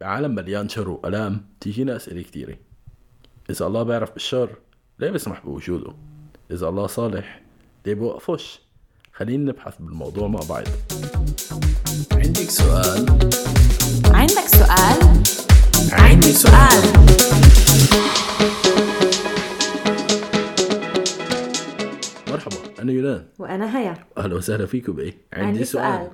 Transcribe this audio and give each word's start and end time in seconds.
بعالم 0.00 0.34
مليان 0.34 0.68
شر 0.68 0.88
وألام 0.88 1.44
تيجينا 1.60 1.96
أسئلة 1.96 2.22
كتيرة 2.22 2.56
إذا 3.50 3.66
الله 3.66 3.82
بيعرف 3.82 4.12
بالشر 4.12 4.50
ليه 4.98 5.10
بيسمح 5.10 5.44
بوجوده؟ 5.44 5.92
إذا 6.50 6.68
الله 6.68 6.86
صالح 6.86 7.42
ليه 7.86 7.94
بوقفوش؟ 7.94 8.60
خلينا 9.12 9.52
نبحث 9.52 9.74
بالموضوع 9.80 10.28
مع 10.28 10.40
بعض 10.48 10.64
عندك 12.12 12.50
سؤال؟ 12.50 13.06
عندك 14.04 14.46
سؤال؟ 14.46 15.22
عندي 15.92 16.32
سؤال 16.32 16.82
مرحبا 22.28 22.56
أنا 22.82 22.92
يونان 22.92 23.26
وأنا 23.38 23.78
هيا 23.78 23.94
أهلا 24.18 24.34
وسهلا 24.34 24.66
فيكم 24.66 24.92
بإيه؟ 24.92 25.16
عندي 25.32 25.64
سؤال 25.64 26.10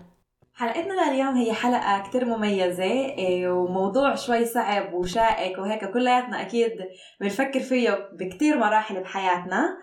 حلقتنا 0.57 1.11
لليوم 1.11 1.36
هي 1.36 1.52
حلقة 1.52 2.09
كتير 2.09 2.25
مميزة 2.25 2.84
إيه، 2.84 3.48
وموضوع 3.48 4.14
شوي 4.14 4.45
صعب 4.45 4.95
وشائك 4.95 5.59
وهيك 5.59 5.84
كلياتنا 5.84 6.42
أكيد 6.42 6.73
بنفكر 7.20 7.60
فيه 7.60 8.09
بكتير 8.12 8.59
مراحل 8.59 9.00
بحياتنا. 9.00 9.78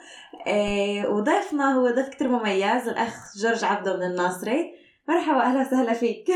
إيه، 0.48 1.08
وضيفنا 1.08 1.74
هو 1.74 1.90
ضيف 1.90 2.10
كتير 2.10 2.28
مميز 2.28 2.88
الأخ 2.88 3.38
جورج 3.38 3.64
عبده 3.64 3.98
من 3.98 4.04
الناصري. 4.04 4.74
مرحبا 5.10 5.42
أهلا 5.42 5.62
وسهلا 5.62 5.94
فيك. 5.94 6.28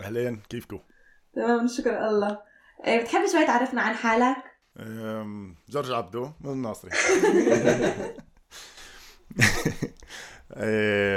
أهلين 0.00 0.42
كيفكم؟ 0.48 0.80
تمام 1.34 1.64
نشكر 1.64 2.08
الله. 2.08 2.38
إيه، 2.86 3.00
بتحب 3.00 3.26
شوي 3.32 3.46
تعرفنا 3.46 3.82
عن 3.82 3.94
حالك؟ 3.94 4.36
جورج 5.68 5.92
عبدو 5.92 6.30
من 6.40 6.52
الناصري. 6.52 6.90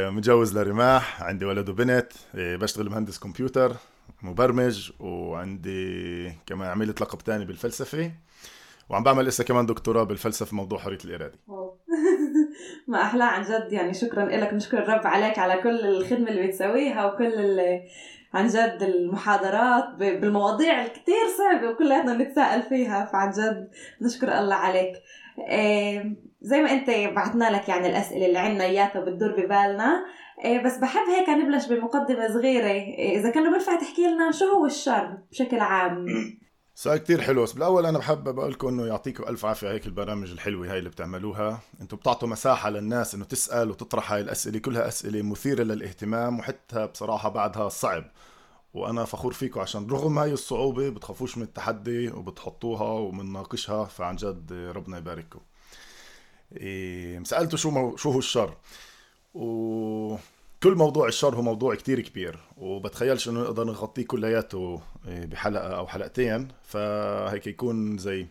متجوز 0.09 0.57
لرماح 0.57 1.23
عندي 1.23 1.45
ولد 1.45 1.69
وبنت 1.69 2.11
إيه، 2.35 2.55
بشتغل 2.55 2.89
مهندس 2.89 3.19
كمبيوتر 3.19 3.75
مبرمج 4.21 4.91
وعندي 4.99 6.31
كمان 6.45 6.69
عملت 6.69 7.01
لقب 7.01 7.17
تاني 7.19 7.45
بالفلسفة. 7.45 8.11
وعم 8.89 9.03
بعمل 9.03 9.25
لسه 9.25 9.43
كمان 9.43 9.65
دكتوراه 9.65 10.03
بالفلسفة 10.03 10.55
موضوع 10.55 10.79
حرية 10.79 10.97
الإرادة. 11.05 11.39
ما 12.87 13.01
أحلى 13.01 13.23
عن 13.23 13.41
جد 13.41 13.73
يعني 13.73 13.93
شكرا 13.93 14.25
لك 14.25 14.53
نشكر 14.53 14.77
الرب 14.77 15.07
عليك 15.07 15.39
على 15.39 15.61
كل 15.61 15.79
الخدمة 15.79 16.29
اللي 16.29 16.47
بتسويها 16.47 17.05
وكل 17.05 17.59
عن 18.33 18.47
جد 18.47 18.77
المحاضرات 18.81 19.95
بالمواضيع 19.99 20.85
الكتير 20.85 21.27
صعبة 21.37 21.69
وكلياتنا 21.69 22.13
بنتساءل 22.13 22.61
فيها 22.61 23.05
فعن 23.05 23.31
جد 23.31 23.69
نشكر 24.01 24.39
الله 24.39 24.55
عليك. 24.55 24.93
إيه، 25.39 26.15
زي 26.41 26.61
ما 26.61 26.71
أنت 26.71 26.89
بعتنا 26.89 27.51
لك 27.51 27.69
يعني 27.69 27.89
الأسئلة 27.89 28.25
اللي 28.25 28.39
عنا 28.39 28.63
إياها 28.63 28.99
بتدور 28.99 29.31
ببالنا. 29.31 30.05
إيه، 30.45 30.63
بس 30.63 30.77
بحب 30.77 31.09
هيك 31.09 31.29
نبلش 31.29 31.67
بمقدمة 31.67 32.27
صغيرة. 32.27 32.67
إيه، 32.67 33.19
إذا 33.19 33.29
كان 33.29 33.51
بينفع 33.51 33.75
تحكي 33.75 34.07
لنا 34.07 34.31
شو 34.31 34.45
هو 34.45 34.65
الشر 34.65 35.17
بشكل 35.31 35.59
عام؟ 35.59 36.05
سؤال 36.81 36.97
كتير 36.97 37.21
حلو. 37.21 37.43
بس 37.43 37.53
بالأول 37.53 37.85
أنا 37.85 37.97
بحب 37.97 38.23
بقول 38.23 38.51
لكم 38.51 38.67
إنه 38.67 38.85
يعطيكم 38.85 39.23
ألف 39.23 39.45
عافية 39.45 39.71
هيك 39.71 39.85
البرامج 39.85 40.31
الحلوة 40.31 40.71
هاي 40.71 40.79
اللي 40.79 40.89
بتعملوها. 40.89 41.59
أنتم 41.81 41.97
بتعطوا 41.97 42.27
مساحة 42.27 42.69
للناس 42.69 43.15
إنه 43.15 43.25
تسأل 43.25 43.69
وتطرح 43.69 44.11
هاي 44.11 44.21
الأسئلة 44.21 44.59
كلها 44.59 44.87
أسئلة 44.87 45.21
مثيرة 45.21 45.63
للاهتمام 45.63 46.39
وحتى 46.39 46.87
بصراحة 46.87 47.29
بعدها 47.29 47.69
صعب. 47.69 48.03
وأنا 48.73 49.05
فخور 49.05 49.33
فيكم 49.33 49.59
عشان 49.59 49.87
رغم 49.89 50.19
هاي 50.19 50.33
الصعوبة 50.33 50.89
بتخافوش 50.89 51.37
من 51.37 51.43
التحدي 51.43 52.09
وبتحطوها 52.09 52.89
وبنناقشها 52.89 53.85
فعن 53.85 54.15
جد 54.15 54.53
ربنا 54.53 54.97
يبارككم. 54.97 55.39
إيه 56.57 57.23
سالته 57.23 57.57
شو 57.57 57.95
شو 57.95 58.11
هو 58.11 58.19
الشر؟ 58.19 58.57
وكل 60.61 60.75
موضوع 60.75 61.07
الشر 61.07 61.35
هو 61.35 61.41
موضوع 61.41 61.75
كتير 61.75 61.99
كبير 61.99 62.39
وبتخيلش 62.57 63.29
إنه 63.29 63.41
نقدر 63.41 63.63
نغطيه 63.63 64.05
كلياته 64.05 64.81
إيه، 65.07 65.25
بحلقة 65.25 65.67
أو 65.67 65.87
حلقتين. 65.87 66.47
فهيك 66.63 67.47
يكون 67.47 67.97
زي 67.97 68.27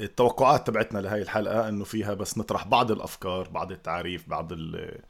التوقعات 0.00 0.66
تبعتنا 0.66 0.98
لهي 0.98 1.22
الحلقة 1.22 1.68
إنه 1.68 1.84
فيها 1.84 2.14
بس 2.14 2.38
نطرح 2.38 2.66
بعض 2.66 2.90
الأفكار 2.90 3.48
بعض 3.48 3.72
التعريف 3.72 4.28
بعض 4.28 4.52
إيه، 4.52 5.00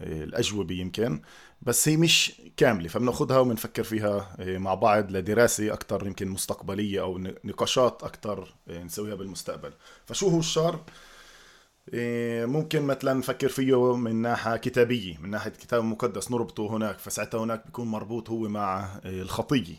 الأجوبة 0.00 0.74
يمكن. 0.74 1.20
بس 1.62 1.88
هي 1.88 1.96
مش 1.96 2.32
كاملة 2.56 2.88
فبناخذها 2.88 3.38
وبنفكر 3.38 3.82
فيها 3.82 4.36
إيه، 4.40 4.58
مع 4.58 4.74
بعض 4.74 5.10
لدراسة 5.10 5.72
أكثر 5.72 6.06
يمكن 6.06 6.28
مستقبلية 6.28 7.00
أو 7.00 7.18
نقاشات 7.44 8.02
أكثر 8.02 8.54
نسويها 8.68 9.14
بالمستقبل. 9.14 9.72
فشو 10.06 10.28
هو 10.28 10.38
الشر؟ 10.38 10.80
ممكن 12.46 12.82
مثلا 12.82 13.14
نفكر 13.14 13.48
فيه 13.48 13.96
من 13.96 14.16
ناحية 14.16 14.56
كتابية 14.56 15.18
من 15.18 15.30
ناحية 15.30 15.50
الكتاب 15.50 15.80
المقدس 15.80 16.30
نربطه 16.30 16.66
هناك 16.76 16.98
فساعتها 16.98 17.44
هناك 17.44 17.66
بيكون 17.66 17.88
مربوط 17.88 18.30
هو 18.30 18.48
مع 18.48 18.88
إيه، 19.04 19.22
الخطية. 19.22 19.76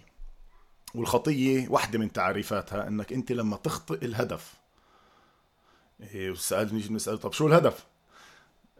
والخطية 0.95 1.69
واحدة 1.69 1.99
من 1.99 2.11
تعريفاتها 2.11 2.87
إنك 2.87 3.13
أنت 3.13 3.31
لما 3.31 3.57
تخطئ 3.57 4.05
الهدف 4.05 4.53
إيه، 6.01 6.29
والسؤال 6.29 6.73
نيجي 6.75 6.93
نسأل 6.93 7.17
طب 7.17 7.33
شو 7.33 7.47
الهدف؟ 7.47 7.85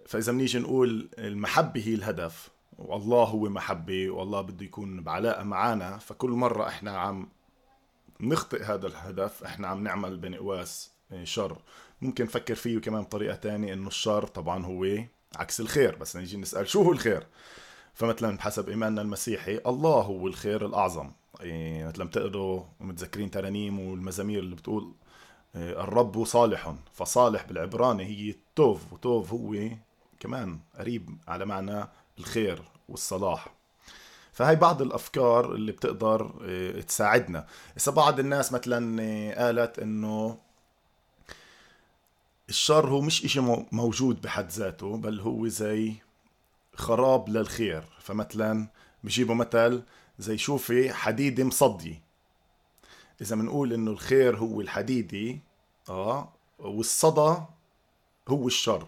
فإذا 0.06 0.32
بنيجي 0.32 0.60
نقول 0.60 1.10
المحبة 1.18 1.82
هي 1.82 1.94
الهدف 1.94 2.50
والله 2.78 3.24
هو 3.24 3.50
محبة 3.50 4.10
والله 4.10 4.42
بده 4.42 4.66
يكون 4.66 5.04
بعلاقة 5.04 5.44
معنا 5.44 5.98
فكل 5.98 6.30
مرة 6.30 6.68
إحنا 6.68 6.92
عم 6.98 7.30
نخطئ 8.22 8.64
هذا 8.64 8.88
الهدف 8.88 9.44
إحنا 9.44 9.68
عم 9.68 9.84
نعمل 9.84 10.18
بنقواس 10.18 10.92
إيه، 10.92 10.97
شر. 11.24 11.58
ممكن 12.02 12.24
نفكر 12.24 12.56
فيه 12.56 12.80
كمان 12.80 13.02
بطريقة 13.02 13.36
تانية 13.36 13.74
إنه 13.74 13.88
الشر 13.88 14.28
طبعا 14.28 14.66
هو 14.66 14.88
عكس 15.36 15.60
الخير 15.60 15.96
بس 15.96 16.16
نيجي 16.16 16.38
نسأل 16.38 16.70
شو 16.70 16.84
هو 16.84 16.92
الخير؟ 16.92 17.28
فمثلا 17.94 18.38
بحسب 18.38 18.70
إيماننا 18.70 19.02
المسيحي 19.02 19.60
الله 19.68 20.02
هو 20.02 20.28
الخير 20.28 20.66
الأعظم. 20.66 21.12
إيه 21.42 21.86
مثلا 21.86 22.06
بتقروا 22.06 22.64
متذكرين 22.80 23.32
ترانيم 23.32 23.80
والمزامير 23.80 24.40
اللي 24.40 24.56
بتقول 24.56 24.94
إيه 25.56 25.84
الرب 25.84 26.26
صالح 26.26 26.76
فصالح 26.94 27.44
بالعبراني 27.44 28.06
هي 28.06 28.36
توف 28.56 28.94
وتوف 28.94 29.34
هو 29.34 29.56
كمان 30.20 30.60
قريب 30.80 31.18
على 31.28 31.46
معنى 31.46 31.88
الخير 32.20 32.62
والصلاح. 32.90 33.48
فهي 34.32 34.56
بعض 34.56 34.82
الأفكار 34.82 35.56
اللي 35.56 35.72
بتقدر 35.72 36.32
إيه، 36.42 36.82
تساعدنا. 36.82 37.48
هسه 37.78 37.92
بعض 37.92 38.20
الناس 38.20 38.54
مثلا 38.54 39.02
إيه، 39.02 39.36
قالت 39.36 39.80
إنه 39.80 40.38
الشر 42.50 42.90
هو 42.90 43.02
مش 43.02 43.38
مو- 43.38 43.66
موجود 43.72 44.22
بحد 44.22 44.50
ذاته 44.52 44.98
بل 44.98 45.20
هو 45.20 45.48
زي 45.48 45.94
خراب 46.76 47.30
للخير. 47.30 47.84
فمثلا 48.00 48.68
بجيبوا 49.04 49.36
مثل 49.36 49.82
زي 50.20 50.38
شوفي 50.38 50.94
حديدة 50.94 51.44
مصدية 51.44 52.02
إذا 53.22 53.36
بنقول 53.36 53.74
إنه 53.74 53.92
الخير 53.92 54.38
هو 54.38 54.62
الحديدي 54.62 55.40
آه 55.90 56.34
والصدى 56.60 57.38
هو 58.28 58.48
الشر. 58.48 58.88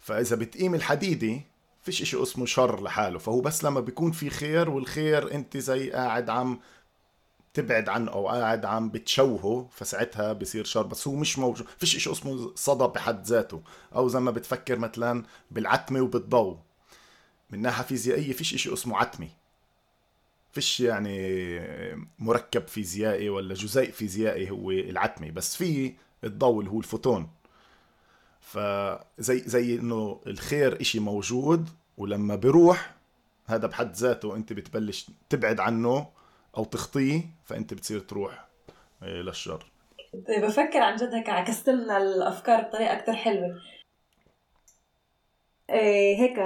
فإذا 0.00 0.36
بتقيم 0.36 0.74
الحديدة 0.74 1.40
فيش 1.82 2.02
إشي 2.02 2.22
اسمه 2.22 2.46
شر 2.46 2.82
لحاله. 2.82 3.18
فهو 3.18 3.40
بس 3.40 3.64
لما 3.64 3.80
بيكون 3.80 4.12
في 4.12 4.30
خير 4.30 4.70
والخير 4.70 5.34
أنت 5.34 5.56
زي 5.56 5.90
قاعد 5.90 6.30
عم 6.30 6.60
تبعد 7.54 7.88
عنه 7.88 8.12
أو 8.12 8.28
قاعد 8.28 8.64
عم 8.64 8.90
بتشوهه 8.90 9.68
فساعتها 9.72 10.32
بصير 10.32 10.64
شر 10.64 10.82
بس 10.82 11.08
هو 11.08 11.14
مش 11.14 11.38
موجود. 11.38 11.66
فيش 11.78 11.96
شيء 11.96 12.12
اسمه 12.12 12.52
صدى 12.54 12.84
بحد 12.84 13.26
ذاته. 13.26 13.62
أو 13.94 14.08
زي 14.08 14.20
ما 14.20 14.30
بتفكر 14.30 14.78
مثلا 14.78 15.24
بالعتمة 15.50 16.00
وبالضوء. 16.00 16.58
من 17.50 17.62
ناحية 17.62 17.84
فيزيائية 17.84 18.32
فيش 18.32 18.56
شيء 18.56 18.72
اسمه 18.72 18.96
عتمة. 18.96 19.28
فيش 20.52 20.80
يعني 20.80 21.60
مركب 22.18 22.68
فيزيائي 22.68 23.28
ولا 23.28 23.54
جزيء 23.54 23.90
فيزيائي 23.90 24.50
هو 24.50 24.70
العتمة. 24.70 25.30
بس 25.30 25.56
في 25.56 25.94
الضوء 26.24 26.60
اللي 26.60 26.70
هو 26.70 26.78
الفوتون. 26.78 27.30
فزي 28.40 29.38
زي 29.46 29.74
إنه 29.74 30.20
الخير 30.26 30.80
إشي 30.80 31.00
موجود 31.00 31.68
ولما 31.96 32.36
بروح 32.36 32.94
هذا 33.46 33.66
بحد 33.66 33.94
ذاته 33.94 34.36
أنت 34.36 34.52
بتبلش 34.52 35.10
تبعد 35.28 35.60
عنه. 35.60 36.17
أو 36.58 36.64
تخطيه 36.64 37.22
فأنت 37.44 37.74
بتصير 37.74 38.00
تروح 38.00 38.48
إيه، 39.02 39.22
للشر. 39.22 39.72
طيب 40.28 40.44
بفكر 40.44 40.78
عن 40.78 40.96
جد 40.96 41.14
هيك 41.14 41.28
عكست 41.28 41.68
لنا 41.68 41.96
الأفكار 41.96 42.62
بطريقة 42.62 42.92
أكثر 42.92 43.12
حلوة. 43.12 43.60
إيه 45.70 46.16
هيك 46.16 46.38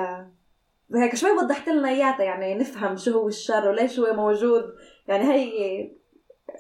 هيك 0.95 1.15
شوي 1.15 1.31
وضحت 1.31 1.69
لنا 1.69 1.89
إياها 1.89 2.23
يعني 2.23 2.55
نفهم 2.55 2.97
شو 2.97 3.13
هو 3.13 3.29
الشر 3.29 3.69
وليش 3.69 3.99
هو 3.99 4.15
موجود. 4.15 4.65
يعني 5.09 5.25
هي 5.25 5.91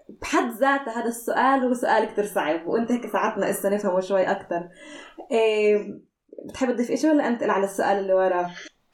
بحد 0.08 0.50
ذاته 0.50 1.00
هذا 1.00 1.08
السؤال 1.08 1.60
هو 1.60 1.74
سؤال 1.74 2.12
كتير 2.12 2.24
صعب 2.24 2.66
وأنت 2.66 2.92
هيك 2.92 3.12
ساعدنا 3.12 3.50
إسا 3.50 3.68
نفهمه 3.68 4.00
شوي 4.00 4.30
أكثر 4.30 4.68
إيه 5.30 6.00
بتحب 6.48 6.72
تضيف 6.72 6.92
شيء 6.92 7.10
ولا 7.10 7.28
انتقل 7.28 7.50
على 7.50 7.64
السؤال 7.64 7.98
اللي 7.98 8.12
وراه؟ 8.12 8.50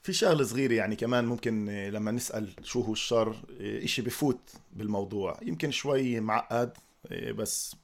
في 0.09 0.15
شغلة 0.15 0.45
صغيرة 0.45 0.75
يعني 0.75 0.97
كمان 0.97 1.25
ممكن 1.25 1.69
إيه، 1.69 1.91
لما 1.91 2.11
نسأل 2.11 2.51
شو 2.63 2.81
هو 2.81 2.93
الشر 2.93 3.37
إيه، 3.61 3.85
إشي 3.85 4.03
بفوت 4.03 4.41
بالموضوع. 4.73 5.37
يمكن 5.43 5.71
شوي 5.71 6.21
معقد 6.21 6.73
إيه، 7.11 7.33
بس 7.33 7.77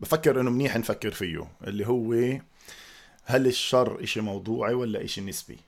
بفكر 0.00 0.40
إنه 0.40 0.50
منيح 0.50 0.76
نفكر 0.76 1.10
فيه 1.10 1.48
اللي 1.66 1.86
هو 1.86 2.12
هل 3.24 3.46
الشر 3.46 4.02
إشي 4.02 4.20
موضوعي 4.20 4.74
ولا 4.74 5.04
إشي 5.04 5.20
نسبي؟ 5.20 5.58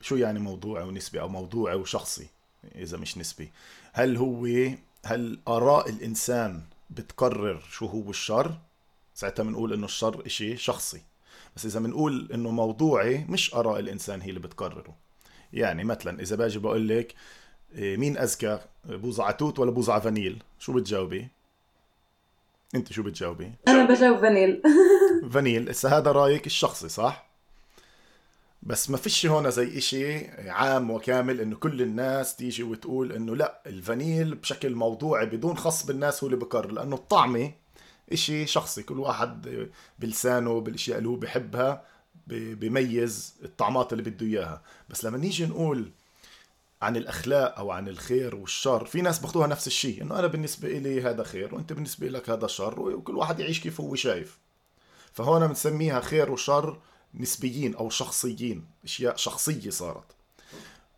شو 0.00 0.16
يعني 0.16 0.38
موضوعي 0.38 0.84
ونسبي 0.84 1.20
أو 1.20 1.28
موضوعي 1.28 1.76
وشخصي 1.76 2.26
إذا 2.74 2.98
مش 2.98 3.18
نسبي؟ 3.18 3.50
هل 3.92 4.16
هو 4.16 4.46
هل 5.04 5.38
آراء 5.48 5.88
الإنسان 5.88 6.62
بتقرر 6.90 7.60
شو 7.70 7.86
هو 7.86 8.10
الشر؟ 8.10 8.54
ساعتها 9.14 9.42
بنقول 9.42 9.72
إنه 9.72 9.84
الشر 9.84 10.26
إشي 10.26 10.56
شخصي. 10.56 11.02
بس 11.56 11.66
إذا 11.66 11.80
بنقول 11.80 12.28
إنه 12.34 12.50
موضوعي 12.50 13.24
مش 13.28 13.54
آراء 13.54 13.78
الإنسان 13.78 14.20
هي 14.20 14.28
اللي 14.28 14.40
بتقرره 14.40 15.01
يعني 15.52 15.84
مثلا 15.84 16.20
إذا 16.22 16.36
باجي 16.36 16.58
بقول 16.58 16.88
لك 16.88 17.14
إيه، 17.74 17.96
مين 17.96 18.18
أذكى 18.18 18.58
بوزع 18.84 19.30
توت 19.30 19.58
ولا 19.58 19.70
بوزع 19.70 19.98
فانيل؟ 19.98 20.42
شو 20.58 20.72
بتجاوبي؟ 20.72 21.28
أنت 22.74 22.92
شو 22.92 23.02
بتجاوبي؟ 23.02 23.52
أنا 23.68 23.84
بجاوب 23.84 24.20
فانيل. 24.20 24.62
فانيل. 25.32 25.68
هسه 25.68 25.98
هذا 25.98 26.12
رأيك 26.12 26.46
الشخصي 26.46 26.88
صح؟ 26.88 27.32
بس 28.62 28.90
ما 28.90 28.96
فيش 28.96 29.26
هون 29.26 29.50
زي 29.50 29.78
إشي 29.78 30.26
عام 30.50 30.90
وكامل 30.90 31.40
إنه 31.40 31.56
كل 31.56 31.82
الناس 31.82 32.36
تيجي 32.36 32.62
وتقول 32.62 33.12
إنه 33.12 33.36
لا 33.36 33.62
الفانيل 33.66 34.34
بشكل 34.34 34.74
موضوعي 34.74 35.26
بدون 35.26 35.56
خص 35.56 35.86
بالناس 35.86 36.24
هو 36.24 36.30
اللي 36.30 36.40
بقرر 36.40 36.72
لأنه 36.72 36.96
الطعمة 36.96 37.52
إشي 38.12 38.46
شخصي. 38.46 38.82
كل 38.82 38.98
واحد 39.00 39.66
بلسانه 39.98 40.60
بالأشياء 40.60 40.98
اللي 40.98 41.08
هو 41.08 41.16
بحبها 41.16 41.84
بيميز 42.26 43.34
الطعمات 43.44 43.92
اللي 43.92 44.10
بده 44.10 44.26
إياها. 44.26 44.62
بس 44.88 45.04
لما 45.04 45.18
نيجي 45.18 45.46
نقول 45.46 45.90
عن 46.82 46.96
الأخلاق 46.96 47.58
أو 47.58 47.70
عن 47.70 47.88
الخير 47.88 48.34
والشر 48.34 48.84
في 48.84 49.00
ناس 49.00 49.18
باخذوها 49.18 49.46
نفس 49.46 49.66
الشيء 49.66 50.02
إنه 50.02 50.18
أنا 50.18 50.26
بالنسبة 50.26 50.68
لي 50.68 51.02
هذا 51.02 51.22
خير 51.22 51.54
وأنت 51.54 51.72
بالنسبة 51.72 52.08
لك 52.08 52.30
هذا 52.30 52.46
شر 52.46 52.80
وكل 52.80 53.16
واحد 53.16 53.40
يعيش 53.40 53.60
كيف 53.60 53.80
هو 53.80 53.94
شايف. 53.94 54.38
فهون 55.12 55.46
بنسميها 55.46 56.00
خير 56.00 56.30
وشر 56.30 56.78
نسبيين 57.14 57.74
أو 57.74 57.90
شخصيين 57.90 58.66
أشياء 58.84 59.16
شخصية 59.16 59.70
صارت. 59.70 60.04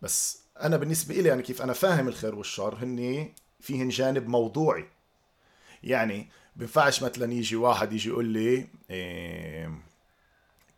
بس 0.01 0.39
أنا 0.61 0.77
بالنسبة 0.77 1.15
لي 1.15 1.29
يعني 1.29 1.41
كيف 1.41 1.61
أنا 1.61 1.73
فاهم 1.73 2.07
الخير 2.07 2.35
والشر 2.35 2.75
هن 2.75 3.29
فيهن 3.59 3.89
جانب 3.89 4.27
موضوعي. 4.27 4.85
يعني 5.83 6.29
بينفعش 6.55 7.03
مثلا 7.03 7.33
يجي 7.33 7.55
واحد 7.55 7.93
يجي 7.93 8.09
يقول 8.09 8.25
لي 8.25 8.67
إيه 8.89 9.79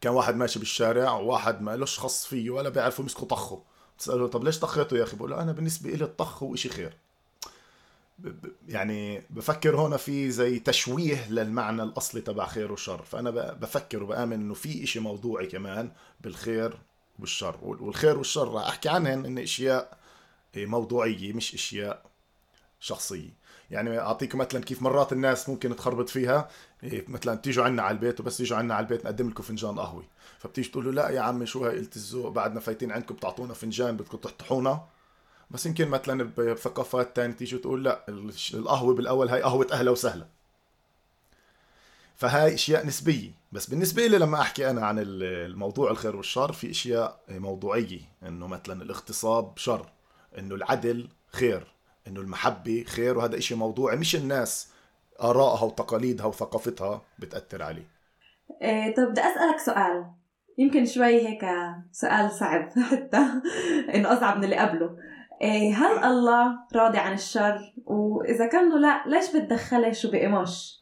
كان 0.02 0.14
واحد 0.14 0.36
ماشي 0.36 0.60
بالشارع 0.60 1.12
وواحد 1.12 1.62
ما 1.62 1.76
لهش 1.76 2.00
خص 2.00 2.26
فيه 2.26 2.50
ولا 2.50 2.70
بيعرفوا 2.70 3.04
يمسكوا 3.04 3.28
طخه. 3.28 3.62
بتسأله 3.98 4.28
طب 4.28 4.44
ليش 4.44 4.60
طخيته 4.60 4.98
يا 4.98 5.04
أخي؟ 5.04 5.18
بقول 5.18 5.30
له 5.30 5.42
أنا 5.42 5.52
بالنسبة 5.52 5.90
لي 5.90 6.04
الطخ 6.04 6.44
هو 6.44 6.56
شيء 6.56 6.72
خير. 6.72 6.98
يعني 8.68 9.24
بفكر 9.30 9.78
هون 9.78 9.98
في 9.98 10.32
زي 10.32 10.60
تشويه 10.60 11.30
للمعنى 11.30 11.84
الأصلي 11.84 12.22
تبع 12.22 12.48
خير 12.48 12.72
وشر. 12.72 13.04
فأنا 13.04 13.30
بفكر 13.54 14.04
وبآمن 14.04 14.34
إنه 14.34 14.54
في 14.54 14.84
إشي 14.84 15.00
موضوعي 15.00 15.48
كمان 15.48 15.92
بالخير 16.22 16.80
والشر. 17.20 17.58
والخير 17.62 18.18
والشر 18.18 18.48
راح 18.48 18.68
أحكي 18.68 18.90
عنهن 18.90 19.26
إن 19.26 19.38
إشياء 19.38 19.98
موضوعية 20.56 21.34
مش 21.34 21.54
إشياء 21.54 22.06
شخصية. 22.79 23.29
يعني 23.71 24.00
أعطيكم 24.00 24.38
مثلا 24.38 24.62
كيف 24.62 24.81
مرات 24.81 25.13
الناس 25.13 25.50
ممكن 25.50 25.75
تخربط 25.75 26.09
فيها. 26.09 26.50
إيه، 26.83 27.06
مثلا 27.07 27.35
تيجوا 27.35 27.65
عنا 27.65 27.81
على 27.83 27.95
البيت 27.95 28.19
وبس 28.19 28.38
تيجوا 28.38 28.57
عنا 28.57 28.75
على 28.75 28.83
البيت 28.83 29.06
نقدم 29.06 29.29
لكم 29.29 29.44
فنجان 29.44 29.79
قهوة. 29.79 30.03
فبتيجي 30.39 30.69
تقول 30.69 30.85
له 30.85 30.91
لا 30.91 31.09
يا 31.09 31.21
عمي 31.21 31.45
شو 31.45 31.65
هاي 31.65 31.77
قلت 31.77 31.95
الذوق 31.95 32.29
بعدنا 32.29 32.59
فايتين 32.59 32.91
عندكم 32.91 33.15
بتعطونا 33.15 33.53
فنجان 33.53 33.97
بدكم 33.97 34.18
تحطحونا 34.18 34.88
بس 35.51 35.65
يمكن 35.65 35.88
مثلا 35.88 36.24
بثقافات 36.38 37.15
تانية 37.15 37.33
تيجي 37.33 37.57
تقول 37.57 37.83
لا 37.83 38.06
القهوة 38.53 38.94
بالأول 38.94 39.29
هاي 39.29 39.41
قهوة 39.41 39.68
أهلا 39.71 39.91
وسهلا. 39.91 40.27
فهاي 42.15 42.53
أشياء 42.53 42.85
نسبية. 42.85 43.31
بس 43.51 43.65
بالنسبة 43.65 44.07
لي 44.07 44.18
لما 44.18 44.41
أحكي 44.41 44.69
أنا 44.69 44.85
عن 44.85 44.95
الموضوع 45.00 45.91
الخير 45.91 46.15
والشر 46.15 46.53
في 46.53 46.71
أشياء 46.71 47.19
موضوعية. 47.29 48.00
إنه 48.24 48.47
مثلا 48.47 48.83
الاغتصاب 48.83 49.57
شر. 49.57 49.89
إنه 50.38 50.56
العدل 50.56 51.09
خير. 51.31 51.68
إنه 52.07 52.21
المحبة 52.21 52.83
خير 52.88 53.18
وهذا 53.18 53.38
إشي 53.38 53.56
موضوعي. 53.56 53.95
مش 53.98 54.15
الناس 54.15 54.68
آرائها 55.21 55.63
وتقاليدها 55.63 56.25
وثقافتها 56.25 57.01
بتأثر 57.19 57.63
عليه. 57.63 57.88
إيه 58.62 58.95
طب 58.95 59.04
بدي 59.04 59.21
أسألك 59.21 59.59
سؤال. 59.59 60.06
يمكن 60.57 60.86
شوي 60.86 61.27
هيك 61.27 61.45
سؤال 61.92 62.31
صعب 62.31 62.69
حتى 62.92 63.18
إنه 63.95 64.18
أصعب 64.18 64.38
من 64.38 64.44
اللي 64.44 64.56
قبله. 64.56 64.98
إيه 65.42 65.74
هل 65.74 66.04
الله 66.04 66.59
راضي 66.74 66.98
عن 66.98 67.13
الشر؟ 67.13 67.74
وإذا 67.86 68.48
كانه 68.48 68.77
لا 68.77 69.03
ليش 69.07 69.36
بتدخله 69.36 69.92
شو 69.92 70.12
بقيموش 70.12 70.77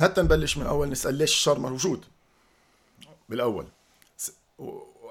حتى 0.00 0.22
نبلش 0.22 0.58
من 0.58 0.66
أول 0.66 0.88
نسأل 0.88 1.14
ليش 1.14 1.32
الشر 1.32 1.58
موجود؟ 1.58 2.04
بالأول. 3.28 3.66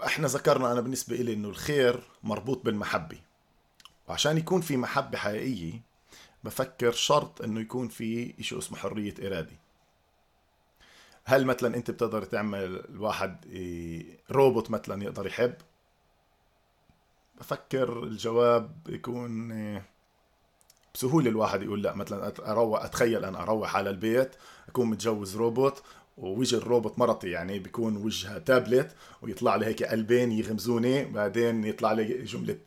إحنا 0.06 0.28
ذكرنا 0.28 0.72
أنا 0.72 0.82
بالنسبة 0.82 1.16
لي 1.16 1.34
إنه 1.34 1.50
الخير 1.50 2.04
مربوط 2.24 2.66
بالمحبة. 2.66 3.18
وعشان 4.12 4.38
يكون 4.38 4.62
في 4.62 4.78
محبة 4.78 5.18
حقيقية 5.18 5.82
بفكر 6.44 6.92
شرط 6.92 7.42
إنه 7.42 7.60
يكون 7.60 7.88
في 7.88 8.34
شيء 8.44 8.58
اسمه 8.58 8.78
حرية 8.78 9.14
إرادة. 9.28 9.60
هل 11.24 11.46
مثلا 11.46 11.76
أنت 11.76 11.92
بتقدر 11.92 12.24
تعمل 12.24 12.84
الواحد 12.90 13.46
روبوت 14.32 14.72
مثلا 14.72 15.04
يقدر 15.04 15.28
يحب؟ 15.28 15.54
بفكر 17.40 18.04
الجواب 18.04 18.72
يكون 18.90 19.82
بسهولة 20.94 21.30
الواحد 21.30 21.62
يقول 21.62 21.84
لا. 21.84 21.96
مثلا 21.96 22.52
أروح 22.52 22.84
أتخيل 22.84 23.26
أنا 23.26 23.42
أروح 23.42 23.76
على 23.76 23.90
البيت 23.90 24.32
أكون 24.70 24.88
متجوز 24.88 25.38
روبوت 25.38 25.84
ووجه 26.18 26.56
الروبوت 26.56 27.00
مرتي 27.00 27.30
يعني 27.30 27.60
بيكون 27.60 27.98
وجهها 27.98 28.40
تابلت 28.40 28.96
ويطلع 29.22 29.56
لي 29.56 29.66
هيك 29.66 29.84
قلبين 29.84 30.32
يغمزوني 30.32 31.06
بعدين 31.06 31.64
يطلع 31.64 31.92
لي 31.92 32.24
جملة 32.24 32.58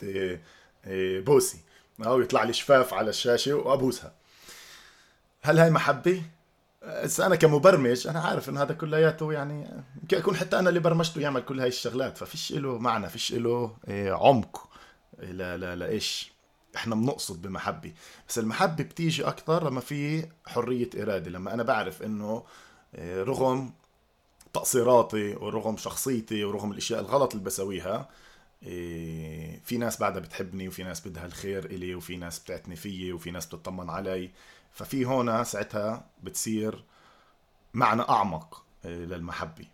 بوسي. 0.87 1.59
أو 2.07 2.21
يطلع 2.21 2.45
لي 2.45 2.53
شفاف 2.53 2.95
على 2.95 3.11
الشاشة 3.11 3.55
وأبوسها. 3.55 4.13
هل 5.43 5.59
هاي 5.59 5.71
محبة؟ 5.71 6.23
أنا 7.21 7.37
كمبرمج 7.37 8.07
أنا 8.07 8.21
عارف 8.21 8.49
إنه 8.49 8.63
هذا 8.63 8.75
كلياته 8.75 9.33
يعني 9.33 9.71
يمكن 10.03 10.17
أكون 10.17 10.37
حتى 10.37 10.59
أنا 10.59 10.69
اللي 10.69 10.81
برمجته 10.81 11.21
يعمل 11.21 11.41
كل 11.41 11.61
هاي 11.61 11.69
الشغلات. 11.69 12.19
ففيش 12.19 12.53
له 12.53 12.79
معنى 12.79 13.09
فيش 13.09 13.33
له 13.33 13.77
إيه، 13.89 14.13
عمق 14.13 14.69
لا 15.19 15.57
لا 15.57 15.77
لايش 15.77 16.33
إحنا 16.77 16.95
بنقصد 16.95 17.43
بمحبة. 17.43 17.93
بس 18.29 18.39
المحبة 18.39 18.85
بتيجي 18.85 19.25
أكثر 19.25 19.65
لما 19.69 19.81
في 19.81 20.29
حرية 20.47 20.91
إرادة 21.03 21.31
لما 21.31 21.55
أنا 21.55 21.63
بعرف 21.63 22.03
إنه 22.03 22.45
إيه، 22.95 23.23
رغم 23.23 23.73
تقصيراتي 24.53 25.35
ورغم 25.35 25.77
شخصيتي 25.77 26.45
ورغم 26.45 26.73
الأشياء 26.73 27.01
الغلط 27.01 27.33
اللي 27.33 27.45
بسويها 27.45 27.97
إيه، 27.97 28.09
في 29.65 29.77
ناس 29.79 29.99
بعدها 30.01 30.23
بتحبني 30.23 30.69
وفي 30.69 30.83
ناس 30.83 31.09
بدها 31.09 31.27
الخير 31.27 31.65
إلي 31.65 31.95
وفي 31.95 32.17
ناس 32.17 32.39
بتعتني 32.39 32.77
فيي 32.77 33.13
وفي 33.13 33.31
ناس 33.31 33.47
بتطمن 33.47 33.91
علي. 33.91 34.31
ففي 34.73 35.05
هون 35.07 35.45
ساعتها 35.45 36.07
بتصير 36.23 36.85
معنى 37.75 38.03
أعمق 38.03 38.65
إيه، 38.85 39.05
للمحبة. 39.05 39.67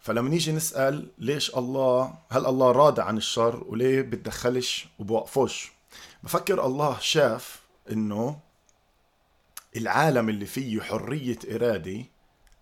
فلما 0.00 0.28
نيجي 0.28 0.52
نسأل 0.52 1.10
ليش 1.18 1.56
الله 1.56 2.14
هل 2.30 2.46
الله 2.46 2.72
راضي 2.72 3.02
عن 3.02 3.16
الشر 3.16 3.64
وليه 3.68 4.02
بتدخلش 4.02 4.88
وبوقفوش 4.98 5.72
بفكر 6.22 6.66
الله 6.66 6.98
شاف 6.98 7.60
إنه 7.90 8.38
العالم 9.76 10.28
اللي 10.28 10.46
فيه 10.46 10.80
حرية 10.80 11.38
إرادة 11.54 12.04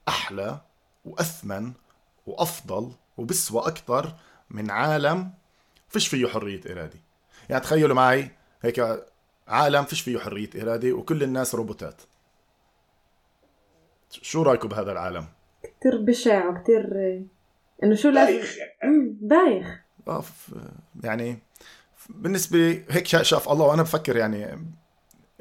أحلى 0.09 0.61
وأثمن 1.05 1.73
وأفضل 2.27 2.93
وبسوى 3.17 3.67
أكثر 3.67 4.17
من 4.51 4.71
عالم 4.71 5.33
فيش 5.89 6.09
فيه 6.09 6.27
حرية 6.27 6.61
إرادة 6.71 7.01
يعني 7.49 7.63
تخيلوا 7.63 7.97
معي 7.97 8.31
هيك 8.63 9.05
عالم 9.49 9.85
فيش 9.85 10.01
فيه 10.01 10.19
حرية 10.19 10.51
إرادة 10.63 10.93
وكل 10.93 11.23
الناس 11.23 11.55
روبوتات. 11.55 12.03
شو 14.11 14.43
رايكم 14.43 14.69
بهذا 14.69 14.93
العالم؟ 14.93 15.27
كتير 15.81 15.97
بشع 16.01 16.49
وكتير 16.49 16.87
إنه 17.83 17.95
شو 17.95 18.09
لازم 18.09 18.43
بايخ 19.21 19.81
آه 20.09 20.23
يعني 21.05 21.39
بالنسبة 22.09 22.85
هيك 22.91 23.07
شاف 23.07 23.49
الله 23.49 23.67
وأنا 23.67 23.83
بفكر 23.83 24.17
يعني 24.17 24.67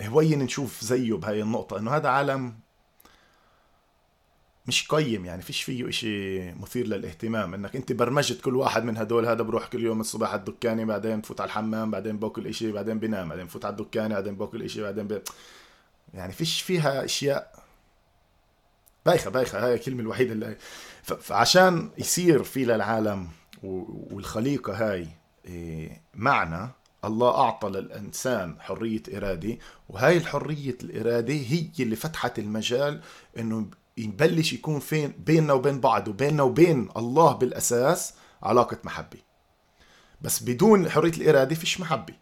هوين 0.02 0.40
نشوف 0.40 0.82
زيه 0.82 1.14
بهاي 1.14 1.42
النقطة 1.42 1.78
إنه 1.78 1.92
هذا 1.92 2.10
عالم 2.10 2.60
مش 4.68 4.88
قيم 4.88 5.26
يعني 5.26 5.42
فيش 5.42 5.64
فيه 5.64 5.90
إشي 5.90 6.52
مثير 6.54 6.88
للاهتمام. 6.88 7.54
إنك 7.54 7.76
أنت 7.76 7.92
برمجت 7.92 8.42
كل 8.42 8.56
واحد 8.56 8.84
من 8.84 8.98
هدول 8.98 9.26
هذا 9.26 9.44
بروح 9.44 9.68
كل 9.68 9.84
يوم 9.84 10.02
الصبح 10.02 10.30
على 10.30 10.40
الدكانة 10.40 10.86
بعدين 10.86 11.22
بفوت 11.22 11.42
على 11.42 11.48
الحمام 11.48 11.92
بعدين 11.92 12.18
باكل 12.20 12.48
إشي 12.48 12.72
بعدين 12.72 13.00
بنام 13.00 13.30
بعدين 13.30 13.46
بفوت 13.46 13.66
على 13.66 13.72
الدكانة 13.72 14.16
بعدين 14.16 14.36
باكل 14.36 14.64
إشي 14.64 14.82
بعدين 14.82 15.08
ب... 15.08 15.22
يعني 16.14 16.34
فيش 16.34 16.62
فيها 16.62 17.06
أشياء 17.06 17.64
بايخة 19.06 19.30
بايخة. 19.30 19.66
هاي 19.66 19.74
الكلمة 19.74 20.02
الوحيدة 20.02 20.34
اللي 20.34 20.58
فعشان 21.04 21.90
يصير 21.98 22.44
في 22.44 22.66
للعالم 22.66 23.28
والخليقة 23.64 24.74
هاي 24.74 25.08
إيه، 25.46 26.02
معنى 26.14 26.70
الله 27.06 27.38
أعطى 27.38 27.70
للإنسان 27.70 28.62
حرية 28.62 29.04
إرادة. 29.18 29.58
وهاي 29.90 30.18
الحرية 30.18 30.78
الإرادة 30.84 31.34
هي 31.34 31.70
اللي 31.80 31.96
فتحت 31.96 32.40
المجال 32.40 33.02
إنه 33.38 33.68
يبلش 33.98 34.54
يكون 34.54 34.80
فين 34.80 35.14
بيننا 35.26 35.54
وبين 35.54 35.80
بعض 35.80 36.08
وبيننا 36.08 36.44
وبين 36.44 36.90
الله 36.98 37.34
بالأساس 37.34 38.14
علاقة 38.44 38.78
محبة. 38.84 39.18
بس 40.22 40.44
بدون 40.44 40.90
حرية 40.90 41.12
الإرادة 41.12 41.56
فيش 41.56 41.80
محبة. 41.80 42.14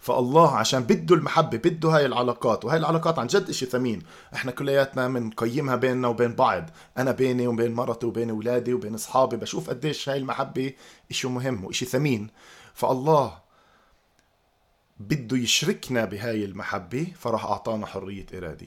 فالله 0.00 0.56
عشان 0.56 0.80
بده 0.82 1.14
المحبة 1.14 1.58
بده 1.58 1.88
هاي 1.88 2.06
العلاقات 2.06 2.64
وهاي 2.64 2.78
العلاقات 2.78 3.18
عن 3.18 3.26
جد 3.26 3.48
إشي 3.48 3.66
ثمين. 3.66 4.02
إحنا 4.34 4.52
كلياتنا 4.52 5.08
بنقيمها 5.08 5.76
بيننا 5.76 6.08
وبين 6.08 6.34
بعض. 6.34 6.70
أنا 6.98 7.10
بيني 7.12 7.46
وبين 7.46 7.74
مرتي 7.74 8.06
وبين 8.06 8.30
أولادي 8.30 8.74
وبين 8.74 8.94
أصحابي 8.94 9.36
بشوف 9.36 9.70
قديش 9.70 10.08
هاي 10.08 10.18
المحبة 10.18 10.72
إشي 11.10 11.28
مهم 11.28 11.64
وإشي 11.64 11.84
ثمين. 11.84 12.30
فالله 12.74 13.38
بده 15.00 15.36
يشركنا 15.36 16.04
بهاي 16.04 16.44
المحبة 16.44 17.12
فراح 17.18 17.44
أعطانا 17.44 17.86
حرية 17.86 18.26
إرادة. 18.34 18.66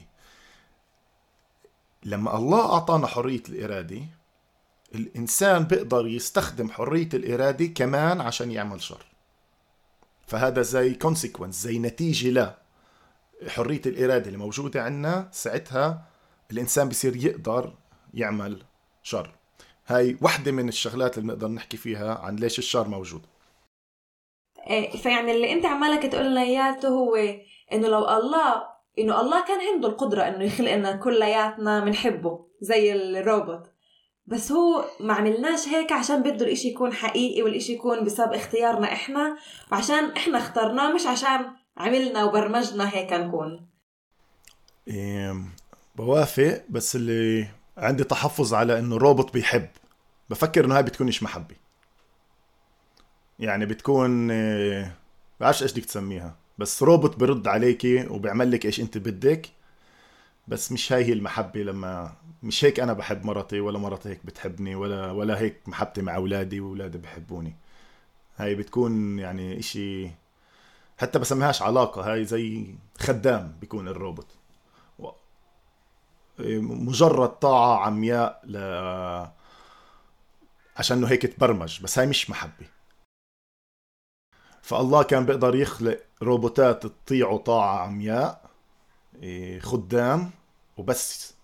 لما 2.06 2.36
الله 2.36 2.72
أعطانا 2.72 3.06
حرية 3.06 3.42
الإرادة 3.48 4.00
الإنسان 4.94 5.64
بيقدر 5.64 6.06
يستخدم 6.06 6.70
حرية 6.70 7.08
الإرادة 7.14 7.66
كمان 7.66 8.20
عشان 8.20 8.50
يعمل 8.50 8.82
شر. 8.82 9.06
فهذا 10.26 10.62
زي 10.62 10.94
consequence 10.94 11.62
زي 11.62 11.78
نتيجة 11.78 12.30
ل 12.30 12.50
حرية 13.48 13.80
الإرادة 13.86 14.26
اللي 14.26 14.38
موجودة 14.38 14.82
عندنا 14.82 15.28
ساعتها 15.32 16.06
الإنسان 16.50 16.88
بصير 16.88 17.16
يقدر 17.16 17.74
يعمل 18.14 18.62
شر. 19.02 19.34
هاي 19.86 20.18
وحدة 20.22 20.52
من 20.52 20.68
الشغلات 20.68 21.18
اللي 21.18 21.32
بنقدر 21.32 21.48
نحكي 21.48 21.76
فيها 21.76 22.14
عن 22.14 22.36
ليش 22.36 22.58
الشر 22.58 22.88
موجود. 22.88 23.26
إيه، 24.66 24.96
فيعني 24.96 25.32
اللي 25.32 25.52
أنت 25.52 25.66
عمالك 25.66 26.12
تقول 26.12 26.30
لنا 26.30 26.42
إياته 26.42 26.88
هو 26.88 27.16
إنه 27.72 27.88
لو 27.88 28.08
الله 28.08 28.75
إنه 28.98 29.20
الله 29.20 29.44
كان 29.44 29.58
عنده 29.74 29.88
القدرة 29.88 30.22
إنه 30.22 30.44
يخلقنا 30.44 30.96
كلياتنا 30.96 31.84
بنحبه 31.84 32.46
زي 32.60 32.92
الروبوت. 32.92 33.66
بس 34.26 34.52
هو 34.52 34.84
ما 35.00 35.14
عملناش 35.14 35.68
هيك 35.68 35.92
عشان 35.92 36.22
بده 36.22 36.46
الإشي 36.46 36.68
يكون 36.68 36.92
حقيقي 36.92 37.42
والإشي 37.42 37.72
يكون 37.72 38.04
بسبب 38.04 38.32
اختيارنا 38.32 38.92
إحنا. 38.92 39.36
وعشان 39.72 40.10
إحنا 40.10 40.38
اخترناه 40.38 40.94
مش 40.94 41.06
عشان 41.06 41.46
عملنا 41.76 42.24
وبرمجنا 42.24 42.94
هيك 42.94 43.12
نكون. 43.12 43.68
إيه 44.88 45.34
بوافق 45.96 46.62
بس 46.68 46.96
اللي 46.96 47.48
عندي 47.76 48.04
تحفظ 48.04 48.54
على 48.54 48.78
إنه 48.78 48.96
روبوت 48.96 49.32
بيحب. 49.32 49.68
بفكر 50.30 50.64
إنه 50.64 50.76
هاي 50.76 50.82
بتكونش 50.82 51.22
محبة 51.22 51.56
يعني 53.38 53.66
بتكون 53.66 54.30
إيه 54.30 54.96
بعرفش 55.40 55.62
إيش 55.62 55.72
بدك 55.72 55.84
تسميها. 55.84 56.45
بس 56.58 56.82
روبوت 56.82 57.16
برد 57.18 57.48
عليكي 57.48 58.06
وبيعمل 58.06 58.50
لك 58.50 58.66
إيش 58.66 58.80
أنت 58.80 58.98
بدك 58.98 59.46
بس 60.48 60.72
مش 60.72 60.92
هاي 60.92 61.04
هي 61.04 61.12
المحبة 61.12 61.60
لما 61.62 62.16
مش 62.42 62.64
هيك 62.64 62.80
أنا 62.80 62.92
بحب 62.92 63.24
مرتي 63.26 63.60
ولا 63.60 63.78
مرتي 63.78 64.08
هيك 64.08 64.26
بتحبني 64.26 64.74
ولا 64.74 65.10
ولا 65.12 65.38
هيك 65.40 65.68
محبتي 65.68 66.02
مع 66.02 66.16
أولادي 66.16 66.60
وأولادي 66.60 66.98
بحبوني. 66.98 67.56
هاي 68.36 68.54
بتكون 68.54 69.18
يعني 69.18 69.58
إشي 69.58 70.10
حتى 70.98 71.18
بسميهاش 71.18 71.62
علاقة 71.62 72.12
هاي 72.12 72.24
زي 72.24 72.74
خدام 72.98 73.56
بيكون 73.60 73.88
الروبوت. 73.88 74.26
مجرد 76.38 77.28
طاعة 77.28 77.86
عمياء 77.86 78.42
ل 78.44 78.56
عشان 80.76 81.04
هيك 81.04 81.22
تبرمج 81.22 81.82
بس 81.82 81.98
هاي 81.98 82.06
مش 82.06 82.30
محبة. 82.30 82.66
فالله 84.66 85.02
كان 85.02 85.26
بيقدر 85.26 85.54
يخلق 85.54 86.00
روبوتات 86.22 86.86
تطيعه 86.86 87.36
طاعة 87.36 87.78
عمياء 87.78 88.50
إيه، 89.22 89.60
خدام 89.60 90.30
وبس 90.76 91.34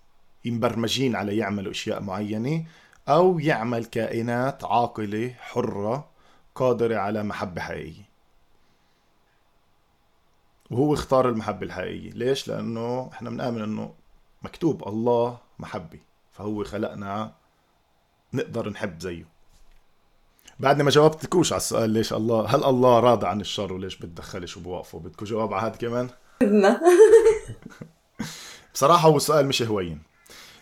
مبرمجين 0.46 1.16
على 1.16 1.36
يعملوا 1.36 1.72
أشياء 1.72 2.00
معينة 2.00 2.64
أو 3.08 3.38
يعمل 3.38 3.84
كائنات 3.84 4.64
عاقلة 4.64 5.34
حرة 5.38 6.08
قادرة 6.54 6.96
على 6.96 7.22
محبة 7.22 7.60
حقيقية. 7.60 8.08
وهو 10.70 10.94
اختار 10.94 11.28
المحبة 11.28 11.66
الحقيقية. 11.66 12.10
ليش؟ 12.10 12.48
لأنه 12.48 13.10
إحنا 13.12 13.30
بنآمن 13.30 13.62
إنه 13.62 13.94
مكتوب 14.42 14.88
الله 14.88 15.38
محبة 15.58 16.00
فهو 16.32 16.64
خلقنا 16.64 17.34
نقدر 18.32 18.70
نحب 18.70 19.00
زيه. 19.00 19.31
بعد 20.62 20.82
ما 20.82 20.90
جاوبتكوش 20.90 21.52
على 21.52 21.60
السؤال 21.60 21.90
ليش 21.90 22.12
الله 22.12 22.46
هل 22.46 22.64
الله 22.64 23.00
راضي 23.00 23.26
عن 23.26 23.40
الشر 23.40 23.72
وليش 23.72 23.96
بتدخلش 23.96 24.56
وبوقفه 24.56 24.98
بدكم 24.98 25.26
جواب 25.26 25.54
على 25.54 25.66
هذا 25.66 25.76
كمان؟ 25.76 26.08
بصراحة 28.74 29.08
هو 29.08 29.18
سؤال 29.18 29.46
مش 29.46 29.62
هوين. 29.62 30.02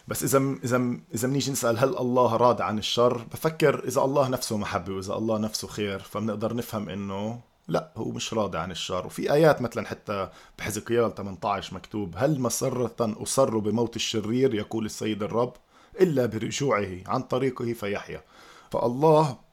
بس 0.09 0.23
إذا 0.25 0.55
إذا 0.65 0.97
إذا 1.15 1.29
بنيجي 1.29 1.53
نسأل 1.53 1.79
هل 1.79 1.89
الله 1.99 2.37
راضي 2.37 2.63
عن 2.63 2.79
الشر 2.79 3.27
بفكر 3.33 3.85
إذا 3.89 4.01
الله 4.01 4.29
نفسه 4.29 4.57
محبة 4.57 4.93
وإذا 4.95 5.15
الله 5.15 5.39
نفسه 5.39 5.69
خير 5.69 5.99
فبنقدر 5.99 6.55
نفهم 6.55 6.89
إنه 6.89 7.41
لا 7.69 7.93
هو 7.97 8.11
مش 8.11 8.35
راضي 8.35 8.59
عن 8.59 8.71
الشر. 8.71 9.07
وفي 9.07 9.33
آيات 9.33 9.63
مثلا 9.63 9.87
حتى 9.87 10.29
بحزقيال 10.59 11.15
18 11.15 11.75
مكتوب 11.75 12.15
هل 12.17 12.41
مسرة 12.41 12.97
أصر 13.23 13.59
بموت 13.59 13.97
الشرير؟ 13.97 14.55
يقول 14.55 14.85
السيد 14.85 15.23
الرب 15.23 15.53
إلا 16.01 16.27
برجوعه 16.27 16.99
عن 17.07 17.23
طريقه 17.23 17.73
فيحيا. 17.73 18.23
فالله 18.71 19.50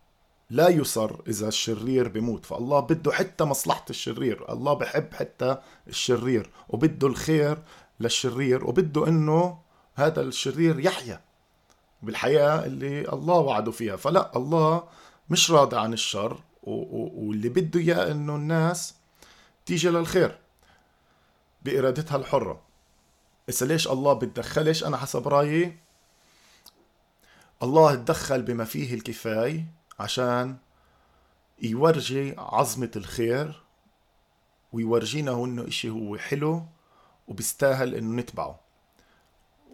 لا 0.49 0.69
يصر 0.69 1.15
إذا 1.27 1.47
الشرير 1.47 2.07
بموت 2.07 2.45
فالله 2.45 2.79
بده 2.79 3.11
حتى 3.11 3.43
مصلحة 3.43 3.85
الشرير 3.89 4.53
الله 4.53 4.73
بحب 4.73 5.13
حتى 5.13 5.57
الشرير 5.87 6.49
وبده 6.69 7.07
الخير 7.07 7.57
للشرير 7.99 8.65
وبده 8.65 9.07
إنه 9.07 9.59
هذا 9.95 10.21
الشرير 10.21 10.79
يحيا 10.79 11.21
بالحياة 12.03 12.65
اللي 12.65 13.09
الله 13.13 13.35
وعده 13.35 13.71
فيها. 13.71 13.95
فلا 13.95 14.37
الله 14.37 14.83
مش 15.29 15.51
راضي 15.51 15.77
عن 15.77 15.93
الشر 15.93 16.39
واللي 16.63 17.49
بده 17.49 17.79
إياه 17.79 18.11
إنه 18.11 18.35
الناس 18.35 18.95
تيجي 19.65 19.89
للخير 19.89 20.37
بإرادتها 21.65 22.17
الحرة. 22.17 22.61
إذا 23.49 23.65
ليش 23.65 23.87
الله 23.87 24.13
بتدخلش 24.13 24.83
أنا 24.83 24.97
حسب 24.97 25.27
رأيي؟ 25.27 25.77
الله 27.63 27.95
تدخل 27.95 28.41
بما 28.41 28.63
فيه 28.63 28.93
الكفاية 28.93 29.65
عشان 29.99 30.57
يورجي 31.61 32.35
عظمة 32.37 32.91
الخير 32.95 33.63
ويورجينا 34.73 35.31
إنه 35.43 35.67
إشي 35.67 35.89
هو 35.89 36.17
حلو 36.17 36.63
وبيستاهل 37.27 37.95
إنه 37.95 38.21
نتبعه. 38.21 38.59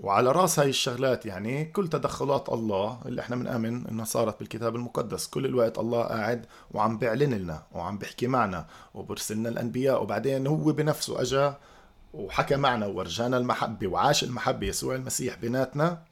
وعلى 0.02 0.32
رأس 0.32 0.60
هاي 0.60 0.70
الشغلات 0.70 1.26
يعني 1.26 1.66
كل 1.66 1.88
تدخلات 1.90 2.50
الله 2.50 3.02
اللي 3.06 3.22
إحنا 3.22 3.36
بنآمن 3.36 3.88
إنها 3.88 4.06
صارت 4.06 4.40
بالكتاب 4.40 4.76
المقدس. 4.76 5.28
كل 5.28 5.46
الوقت 5.46 5.78
الله 5.80 6.04
قاعد 6.04 6.46
وعم 6.72 6.98
بيعلن 6.98 7.34
لنا 7.34 7.64
وعم 7.72 7.98
بيحكي 7.98 8.28
معنا 8.28 8.68
وبرسلنا 8.94 9.50
الأنبياء 9.50 10.04
وبعدين 10.04 10.48
هو 10.48 10.56
بنفسه 10.72 11.22
أجا 11.22 11.58
وحكى 12.14 12.56
معنا 12.56 12.86
ورجانا 12.86 13.38
المحبة 13.38 13.88
وعاش 13.88 14.24
المحبة 14.24 14.68
يسوع 14.68 14.96
المسيح 14.96 15.36
بيناتنا. 15.36 16.04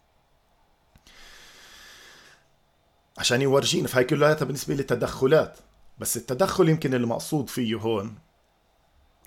عشان 3.18 3.41
يورجينا. 3.41 3.88
فهي 3.88 4.03
كلها 4.03 4.34
بالنسبة 4.34 4.75
لي 4.75 4.84
تدخلات. 4.84 5.58
بس 6.00 6.18
التدخل 6.18 6.70
يمكن 6.70 6.94
المقصود 6.94 7.50
فيه 7.50 7.75
هون 7.75 8.15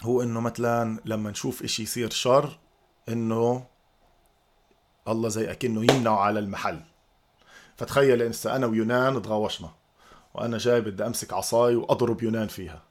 هو 0.02 0.22
إنه 0.22 0.40
مثلا 0.40 1.00
لما 1.04 1.30
نشوف 1.30 1.62
إشي 1.62 1.82
يصير 1.82 2.10
شر 2.10 2.58
إنه 3.08 3.66
الله 5.08 5.28
زي 5.28 5.50
أكنه 5.50 5.94
يمنعه 5.94 6.16
على 6.16 6.38
المحل. 6.38 6.80
فتخيل 7.76 8.22
انسى 8.22 8.50
أنا 8.50 8.66
ويونان 8.66 9.22
تغوشنا 9.22 9.70
وأنا 10.34 10.58
جاي 10.58 10.80
بدي 10.80 11.06
أمسك 11.06 11.32
عصاي 11.32 11.76
وأضرب 11.76 12.22
يونان 12.22 12.48
فيها. 12.48 12.82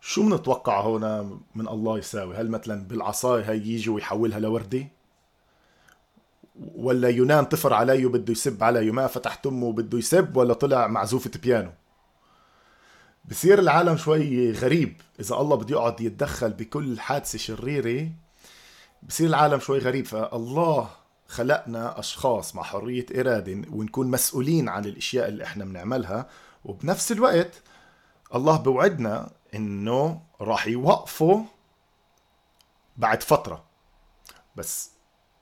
شو 0.00 0.22
بنتوقع 0.22 0.80
هون 0.80 1.40
من 1.54 1.68
الله 1.68 1.98
يساوي؟ 1.98 2.36
هل 2.36 2.50
مثلا 2.50 2.88
بالعصاي 2.88 3.44
هي 3.44 3.56
يجي 3.56 3.90
ويحولها 3.90 4.38
لوردة؟ 4.38 4.86
ولا 6.60 7.08
يونان 7.08 7.44
طفر 7.44 7.74
علي 7.74 8.06
وبده 8.06 8.32
يسب 8.32 8.64
علي 8.64 8.90
ما 8.90 9.06
فتحت 9.06 9.46
أمه 9.46 9.66
وبده 9.66 9.98
يسب 9.98 10.36
ولا 10.36 10.54
طلع 10.54 10.86
معزوفة 10.86 11.30
بيانو؟ 11.42 11.72
بصير 13.24 13.58
العالم 13.58 13.96
شوي 13.96 14.52
غريب. 14.52 15.00
إذا 15.20 15.34
الله 15.34 15.56
بده 15.56 15.76
يقعد 15.76 16.00
يتدخل 16.00 16.50
بكل 16.50 17.00
حادثة 17.00 17.38
شريرة 17.38 18.10
بصير 19.02 19.28
العالم 19.28 19.60
شوي 19.60 19.78
غريب. 19.78 20.06
فالله 20.06 20.90
خلقنا 21.28 21.98
أشخاص 21.98 22.54
مع 22.54 22.62
حرية 22.62 23.06
إرادة 23.20 23.52
ونكون 23.70 24.10
مسؤولين 24.10 24.68
عن 24.68 24.84
الأشياء 24.84 25.28
اللي 25.28 25.44
إحنا 25.44 25.64
بنعملها. 25.64 26.28
وبنفس 26.64 27.12
الوقت 27.12 27.62
الله 28.34 28.56
بوعدنا 28.56 29.30
إنه 29.54 30.22
راح 30.40 30.66
يوقفوا 30.66 31.42
بعد 32.96 33.22
فترة. 33.22 33.64
بس 34.56 34.95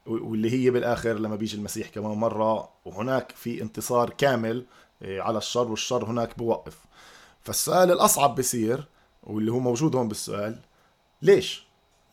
واللي 0.07 0.51
هي 0.51 0.71
بالآخر 0.71 1.13
لما 1.13 1.37
بيجي 1.37 1.57
المسيح 1.57 1.89
كمان 1.89 2.13
مرة 2.13 2.69
وهناك 2.85 3.33
في 3.37 3.63
انتصار 3.63 4.11
كامل 4.11 4.67
إيه، 5.03 5.23
على 5.23 5.39
الشر 5.39 5.71
والشر 5.71 6.05
هناك 6.05 6.39
بوقف. 6.39 6.79
فالسؤال 7.41 7.91
الأصعب 7.91 8.35
بصير 8.35 8.85
واللي 9.23 9.53
هو 9.53 9.59
موجود 9.59 9.97
هون 9.97 10.09
بالسؤال 10.09 10.59
ليش؟ 11.23 11.65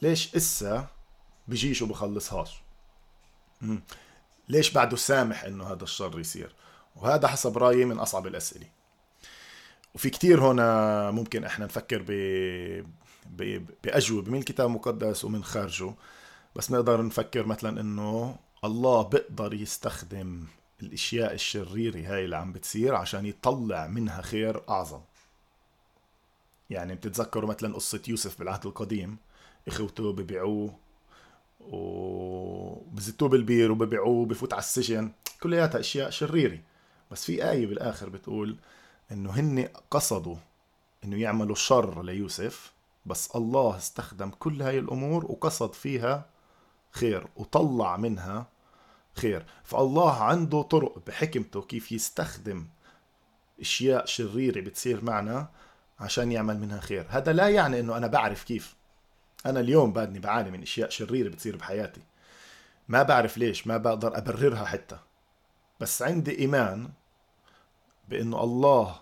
ليش 0.02 0.36
إسا 0.36 0.88
بيجيش 1.48 1.82
وبخلصهاش؟ 1.82 2.62
ليش 4.50 4.72
بعده 4.72 4.98
سامح 4.98 5.44
إنه 5.44 5.64
هذا 5.72 5.84
الشر 5.84 6.20
يصير؟ 6.20 6.56
وهذا 6.96 7.28
حسب 7.28 7.58
رأيي 7.58 7.86
من 7.86 8.00
أصعب 8.00 8.28
الأسئلة. 8.28 8.66
وفي 9.96 10.10
كتير 10.10 10.52
هنا 10.52 11.12
ممكن 11.12 11.44
إحنا 11.44 11.66
نفكر 11.66 12.06
ب 12.08 13.66
بأجوبة 13.84 14.32
من 14.32 14.38
الكتاب 14.40 14.68
المقدس 14.68 15.26
ومن 15.26 15.44
خارجه. 15.44 15.94
بس 16.56 16.72
نقدر 16.72 17.06
نفكر 17.06 17.46
مثلا 17.46 17.82
إنه 17.82 18.36
الله 18.64 19.02
بيقدر 19.02 19.54
يستخدم 19.54 20.46
الأشياء 20.82 21.34
الشريرة 21.34 22.14
هاي 22.14 22.26
اللي 22.26 22.38
عم 22.38 22.52
بتصير 22.52 22.96
عشان 22.96 23.26
يطلع 23.26 23.88
منها 23.88 24.22
خير 24.22 24.62
أعظم. 24.70 25.02
يعني 26.70 26.96
بتتذكروا 26.96 27.50
مثلا 27.50 27.76
قصة 27.76 28.02
يوسف 28.08 28.40
بالعهد 28.40 28.66
القديم؟ 28.66 29.18
إخوته 29.68 30.14
ببيعوه 30.14 30.74
وبزتوه 31.60 33.30
بالبير 33.30 33.72
وببيعوه 33.72 34.26
بفوت 34.26 34.54
على 34.54 34.60
السجن. 34.60 35.12
كلياتها 35.44 35.80
أشياء 35.80 36.10
شريرة. 36.10 36.60
بس 37.12 37.26
في 37.26 37.50
آية 37.52 37.68
بالآخر 37.68 38.10
بتقول 38.10 38.58
إنه 39.12 39.32
هن 39.32 39.70
قصدوا 39.92 40.36
إنه 41.04 41.22
يعملوا 41.22 41.56
شر 41.56 42.04
ليوسف 42.04 42.74
بس 43.06 43.36
الله 43.36 43.78
استخدم 43.78 44.30
كل 44.30 44.62
هاي 44.62 44.80
الأمور 44.80 45.26
وقصد 45.26 45.74
فيها 45.74 46.26
خير 46.92 47.28
وطلع 47.36 47.98
منها 47.98 48.48
خير. 49.14 49.46
فالله 49.64 50.24
عنده 50.24 50.62
طرق 50.62 51.00
بحكمته 51.08 51.62
كيف 51.62 51.92
يستخدم 51.92 52.68
أشياء 53.60 54.06
شريرة 54.06 54.62
بتصير 54.62 55.04
معنا 55.04 55.50
عشان 56.00 56.32
يعمل 56.32 56.60
منها 56.60 56.80
خير. 56.80 57.06
هذا 57.10 57.34
لا 57.34 57.50
يعني 57.50 57.80
إنه 57.80 57.98
أنا 57.98 58.08
بعرف 58.08 58.44
كيف. 58.44 58.76
أنا 59.46 59.60
اليوم 59.60 59.94
بعدني 59.94 60.20
بعاني 60.20 60.52
من 60.52 60.62
أشياء 60.62 60.90
شريرة 60.90 61.30
بتصير 61.30 61.58
بحياتي. 61.58 62.02
ما 62.88 63.04
بعرف 63.04 63.38
ليش 63.38 63.68
ما 63.68 63.78
بقدر 63.78 64.18
أبررها 64.18 64.66
حتى. 64.66 64.98
بس 65.80 66.02
عندي 66.02 66.40
إيمان 66.40 66.90
بإنه 68.10 68.44
الله 68.44 68.96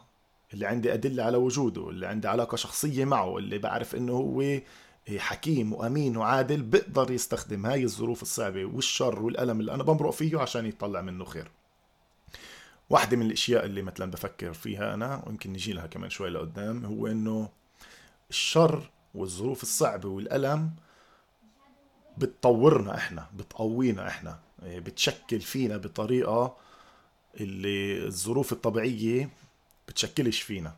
اللي 0.53 0.65
عندي 0.65 0.93
أدلة 0.93 1.23
على 1.23 1.37
وجوده 1.37 1.89
اللي 1.89 2.07
عندي 2.07 2.27
علاقة 2.27 2.55
شخصية 2.55 3.05
معه 3.05 3.37
اللي 3.37 3.57
بعرف 3.57 3.95
إنه 3.95 4.13
هو 4.13 4.59
حكيم 5.17 5.73
وأمين 5.73 6.17
وعادل 6.17 6.61
بيقدر 6.61 7.11
يستخدم 7.11 7.65
هاي 7.65 7.83
الظروف 7.83 8.21
الصعبة 8.21 8.65
والشر 8.65 9.21
والألم 9.21 9.59
اللي 9.59 9.73
أنا 9.73 9.83
بمرق 9.83 10.09
فيه 10.11 10.37
عشان 10.39 10.65
يطلع 10.65 11.01
منه 11.01 11.25
خير. 11.25 11.51
واحدة 12.89 13.17
من 13.17 13.25
الأشياء 13.25 13.65
اللي 13.65 13.81
مثلا 13.81 14.11
بفكر 14.11 14.53
فيها 14.53 14.93
أنا 14.93 15.23
ويمكن 15.27 15.53
نجي 15.53 15.73
لها 15.73 15.87
كمان 15.87 16.09
شوي 16.09 16.29
لقدام 16.29 16.85
هو 16.85 17.07
إنه 17.07 17.49
الشر 18.29 18.89
والظروف 19.15 19.63
الصعبة 19.63 20.09
والألم 20.09 20.71
بتطورنا 22.17 22.95
إحنا 22.97 23.29
بتقوينا 23.35 24.07
إحنا 24.07 24.39
بتشكل 24.63 25.39
فينا 25.41 25.77
بطريقة 25.77 26.57
اللي 27.39 28.05
الظروف 28.07 28.51
الطبيعية 28.51 29.29
بتشكلش 29.87 30.41
فينا. 30.41 30.75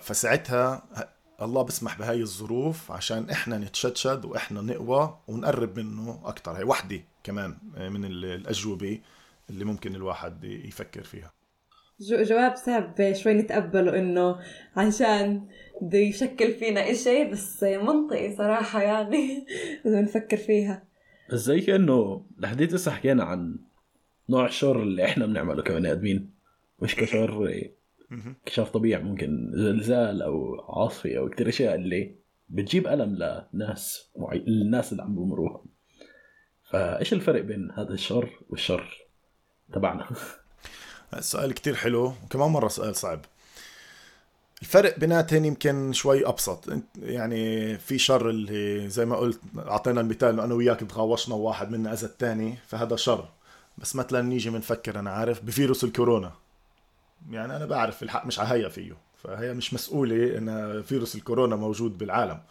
فساعتها 0.00 0.88
الله 1.42 1.62
بسمح 1.62 1.98
بهاي 1.98 2.20
الظروف 2.20 2.92
عشان 2.92 3.30
إحنا 3.30 3.58
نتشدشد 3.58 4.24
وإحنا 4.24 4.60
نقوى 4.60 5.18
ونقرب 5.28 5.78
منه 5.78 6.20
أكثر 6.24 6.52
هي 6.52 6.64
وحدة 6.64 7.00
كمان 7.22 7.56
من 7.76 8.04
الأجوبة 8.04 9.00
اللي 9.50 9.64
ممكن 9.64 9.94
الواحد 9.94 10.44
يفكر 10.44 11.02
فيها. 11.02 11.32
جواب 12.00 12.56
صعب 12.56 13.12
شوي 13.12 13.34
نتقبله 13.34 13.98
إنه 13.98 14.40
عشان 14.76 15.48
بده 15.82 15.98
يشكل 15.98 16.52
فينا 16.52 16.90
إشي 16.90 17.24
بس 17.24 17.62
منطقي 17.62 18.36
صراحة 18.36 18.82
يعني. 18.82 19.46
لازم 19.84 19.98
نفكر 19.98 20.36
فيها. 20.36 20.84
بس 21.32 21.40
زي 21.40 21.60
كأنه 21.60 22.26
لحديت 22.38 22.74
هسه 22.74 22.90
حكينا 22.90 23.24
عن 23.24 23.58
نوع 24.28 24.46
الشر 24.46 24.82
اللي 24.82 25.04
إحنا 25.04 25.26
بنعمله 25.26 25.62
كبني 25.62 25.92
آدمين 25.92 26.30
مش 26.82 26.96
كشر 26.96 27.48
كشاف 28.46 28.70
طبيعي 28.70 29.02
ممكن 29.02 29.50
زلزال 29.54 30.22
أو 30.22 30.60
عاصفة 30.68 31.18
أو 31.18 31.28
كثير 31.28 31.48
أشياء 31.48 31.74
اللي 31.74 32.14
بتجيب 32.48 32.86
ألم 32.86 33.18
لناس 33.54 34.10
معي... 34.16 34.38
الناس 34.38 34.92
اللي 34.92 35.02
عم 35.02 35.14
بمروها. 35.14 35.64
فإيش 36.70 37.12
الفرق 37.12 37.40
بين 37.40 37.70
هذا 37.70 37.94
الشر 37.94 38.28
والشر 38.48 39.06
تبعنا؟ 39.72 40.08
السؤال 41.14 41.54
كتير 41.54 41.74
حلو 41.74 42.12
وكمان 42.24 42.50
مرة 42.50 42.68
سؤال 42.68 42.96
صعب. 42.96 43.20
الفرق 44.62 44.98
بيناتهم 44.98 45.44
يمكن 45.44 45.92
شوي 45.92 46.26
أبسط. 46.26 46.68
يعني 47.02 47.78
في 47.78 47.98
شر 47.98 48.30
اللي 48.30 48.88
زي 48.88 49.04
ما 49.06 49.16
قلت 49.16 49.40
أعطينا 49.58 50.00
المثال 50.00 50.28
إنه 50.28 50.44
أنا 50.44 50.54
وياك 50.54 50.80
تغاوشنا 50.80 51.34
وواحد 51.34 51.70
منا 51.70 51.92
اذى 51.92 52.06
الثاني 52.06 52.56
فهذا 52.66 52.96
شر. 52.96 53.28
بس 53.78 53.96
مثلا 53.96 54.22
نيجي 54.22 54.50
بنفكر 54.50 54.98
أنا 54.98 55.10
عارف 55.10 55.44
بفيروس 55.44 55.84
الكورونا. 55.84 56.32
يعني 57.30 57.56
أنا 57.56 57.66
بعرف 57.66 58.02
الحق 58.02 58.26
مش 58.26 58.38
عهيا 58.38 58.68
فيه. 58.68 58.96
فهي 59.16 59.54
مش 59.54 59.74
مسؤولة 59.74 60.38
إن 60.38 60.82
فيروس 60.82 61.14
الكورونا 61.14 61.56
موجود 61.56 61.98
بالعالم. 61.98 62.42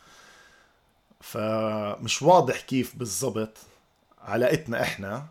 فمش 1.21 2.21
واضح 2.21 2.61
كيف 2.61 2.95
بالضبط 2.95 3.57
علاقتنا 4.21 4.81
إحنا 4.81 5.25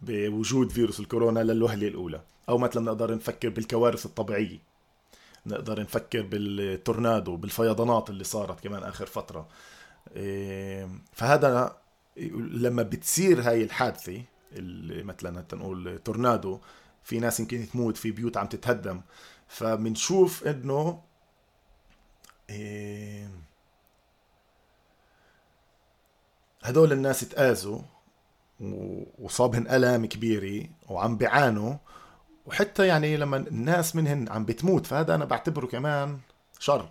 بوجود 0.00 0.70
فيروس 0.72 1.00
الكورونا 1.00 1.40
للوهلة 1.40 1.88
الأولى. 1.88 2.20
أو 2.48 2.58
مثلا 2.58 2.82
نقدر 2.82 3.14
نفكر 3.14 3.48
بالكوارث 3.48 4.06
الطبيعية. 4.06 4.58
نقدر 5.46 5.80
نفكر 5.80 6.22
بالتورنادو 6.22 7.36
بالفيضانات 7.36 8.10
اللي 8.10 8.24
صارت 8.24 8.60
كمان 8.60 8.82
آخر 8.82 9.06
فترة. 9.06 9.48
إيه، 10.16 10.88
فهذا 11.12 11.76
لما 12.36 12.82
بتصير 12.82 13.40
هاي 13.40 13.62
الحادثة 13.62 14.22
اللي 14.52 15.02
مثلا 15.02 15.44
نقول 15.52 15.98
تورنادو 16.04 16.60
في 17.04 17.18
ناس 17.18 17.40
يمكن 17.40 17.68
تموت 17.72 17.96
في 17.96 18.10
بيوت 18.10 18.36
عم 18.36 18.46
تتهدم. 18.46 19.00
فبنشوف 19.48 20.46
إنه 20.46 21.02
إيه، 22.50 23.30
هدول 26.62 26.92
الناس 26.92 27.20
تآذوا 27.20 27.80
وصابهن 29.18 29.66
ألام 29.66 30.06
كبيرة 30.06 30.68
وعم 30.88 31.16
بيعانوا. 31.16 31.74
وحتى 32.46 32.86
يعني 32.86 33.16
لما 33.16 33.36
الناس 33.36 33.96
منهن 33.96 34.28
عم 34.28 34.44
بتموت 34.44 34.86
فهذا 34.86 35.14
أنا 35.14 35.24
بعتبره 35.24 35.66
كمان 35.66 36.20
شر. 36.58 36.90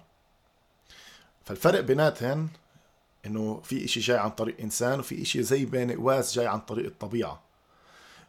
فالفرق 1.45 1.79
بيناتهن 1.79 2.47
إنه 3.25 3.61
في 3.61 3.85
إشي 3.85 3.99
جاي 3.99 4.17
عن 4.17 4.29
طريق 4.29 4.61
إنسان 4.61 4.99
وفي 4.99 5.21
إشي 5.21 5.43
زي 5.43 5.65
بين 5.65 5.91
قواس 5.91 6.35
جاي 6.35 6.47
عن 6.47 6.59
طريق 6.59 6.85
الطبيعة. 6.85 7.50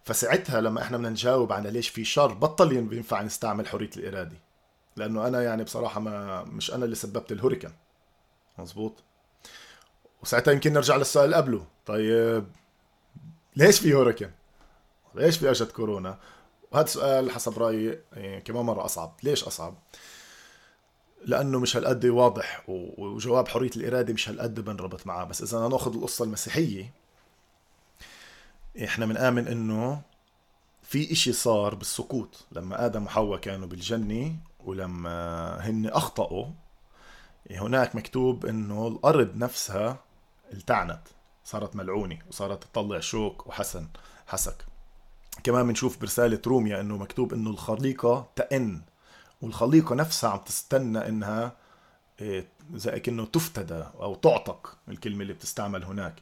فساعتها 0.04 0.60
لما 0.60 0.82
إحنا 0.82 0.96
بدنا 0.96 1.10
نجاوب 1.10 1.52
على 1.52 1.70
ليش 1.70 1.88
في 1.88 2.04
شر 2.04 2.32
بطل 2.34 2.80
بينفع 2.82 3.22
نستعمل 3.22 3.66
حرية 3.68 3.90
الإرادة 3.96 4.36
لأنه 4.96 5.26
أنا 5.26 5.42
يعني 5.42 5.64
بصراحة 5.64 6.00
ما 6.00 6.42
مش 6.44 6.74
أنا 6.74 6.84
اللي 6.84 6.96
سببت 6.96 7.32
الهوريكان 7.32 7.72
مزبوط 8.58 9.02
وساعتها 10.22 10.52
يمكن 10.52 10.72
نرجع 10.72 10.96
للسؤال 10.96 11.24
اللي 11.24 11.36
قبله 11.36 11.66
طيب 11.86 12.46
ليش 13.56 13.80
في 13.80 13.94
هوريكان؟ 13.94 14.30
ليش 15.14 15.38
في 15.38 15.50
أجت 15.50 15.72
كورونا؟ 15.72 16.18
وهذا 16.72 16.84
السؤال 16.84 17.30
حسب 17.30 17.58
رأيي 17.58 17.98
يعني 18.12 18.40
كمان 18.40 18.64
مرة 18.64 18.84
أصعب، 18.84 19.14
ليش 19.22 19.44
أصعب؟ 19.44 19.74
لأنه 21.24 21.58
مش 21.58 21.76
هالقد 21.76 22.06
واضح 22.06 22.64
وجواب 22.68 23.48
حرية 23.48 23.70
الإرادة 23.76 24.12
مش 24.12 24.28
هالقد 24.28 24.60
بنربط 24.60 25.06
معاه، 25.06 25.24
بس 25.24 25.42
إذا 25.42 25.68
ناخذ 25.68 25.94
القصة 25.94 26.24
المسيحية 26.24 26.92
إحنا 28.84 29.06
بنآمن 29.06 29.48
إنه 29.48 30.02
في 30.82 31.12
إشي 31.12 31.32
صار 31.32 31.74
بالسقوط 31.74 32.46
لما 32.52 32.86
آدم 32.86 33.04
وحواء 33.04 33.40
كانوا 33.40 33.68
بالجنة 33.68 34.36
ولما 34.64 35.56
هن 35.60 35.86
أخطأوا 35.86 36.46
هناك 37.50 37.96
مكتوب 37.96 38.46
إنه 38.46 38.88
الأرض 38.88 39.36
نفسها 39.36 39.98
التعنت 40.52 41.00
صارت 41.44 41.76
ملعونة 41.76 42.18
وصارت 42.28 42.64
تطلع 42.64 43.00
شوك 43.00 43.46
وحسن 43.46 43.88
حسك. 44.26 44.64
كمان 45.44 45.66
بنشوف 45.66 46.00
برسالة 46.00 46.40
روميا 46.46 46.80
إنه 46.80 46.96
مكتوب 46.96 47.32
إنه 47.32 47.50
الخليقة 47.50 48.28
تئن 48.36 48.82
والخليقة 49.42 49.94
نفسها 49.94 50.30
عم 50.30 50.38
تستنى 50.38 51.08
إنها 51.08 51.56
إيه، 52.20 52.48
زي 52.74 53.00
كأنه 53.00 53.24
تفتدى 53.24 53.84
أو 54.00 54.14
تعتق 54.14 54.76
الكلمة 54.88 55.22
اللي 55.22 55.32
بتستعمل 55.32 55.84
هناك. 55.84 56.14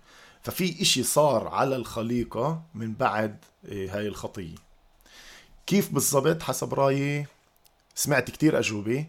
ففي 0.43 0.83
إشي 0.83 1.03
صار 1.03 1.49
على 1.49 1.77
الخليقة 1.77 2.63
من 2.75 2.95
بعد 2.95 3.37
إيه، 3.65 3.97
هاي 3.97 4.09
الخطية. 4.09 4.55
كيف 5.67 5.93
بالضبط؟ 5.93 6.43
حسب 6.43 6.75
رأيي 6.75 7.27
سمعت 7.95 8.31
كتير 8.31 8.59
أجوبة. 8.59 9.07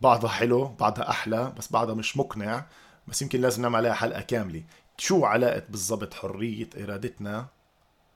بعضها 0.00 0.30
حلو 0.30 0.68
بعضها 0.68 1.10
أحلى 1.10 1.52
بس 1.58 1.72
بعضها 1.72 1.94
مش 1.94 2.16
مقنع. 2.16 2.66
بس 3.08 3.22
يمكن 3.22 3.40
لازم 3.40 3.62
نعمل 3.62 3.76
عليها 3.76 3.94
حلقة 3.94 4.20
كاملة. 4.20 4.62
شو 4.98 5.24
علاقة 5.24 5.62
بالضبط 5.68 6.14
حرية 6.14 6.68
إرادتنا 6.76 7.46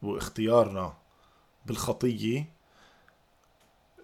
واختيارنا 0.02 0.94
بالخطية 1.66 2.48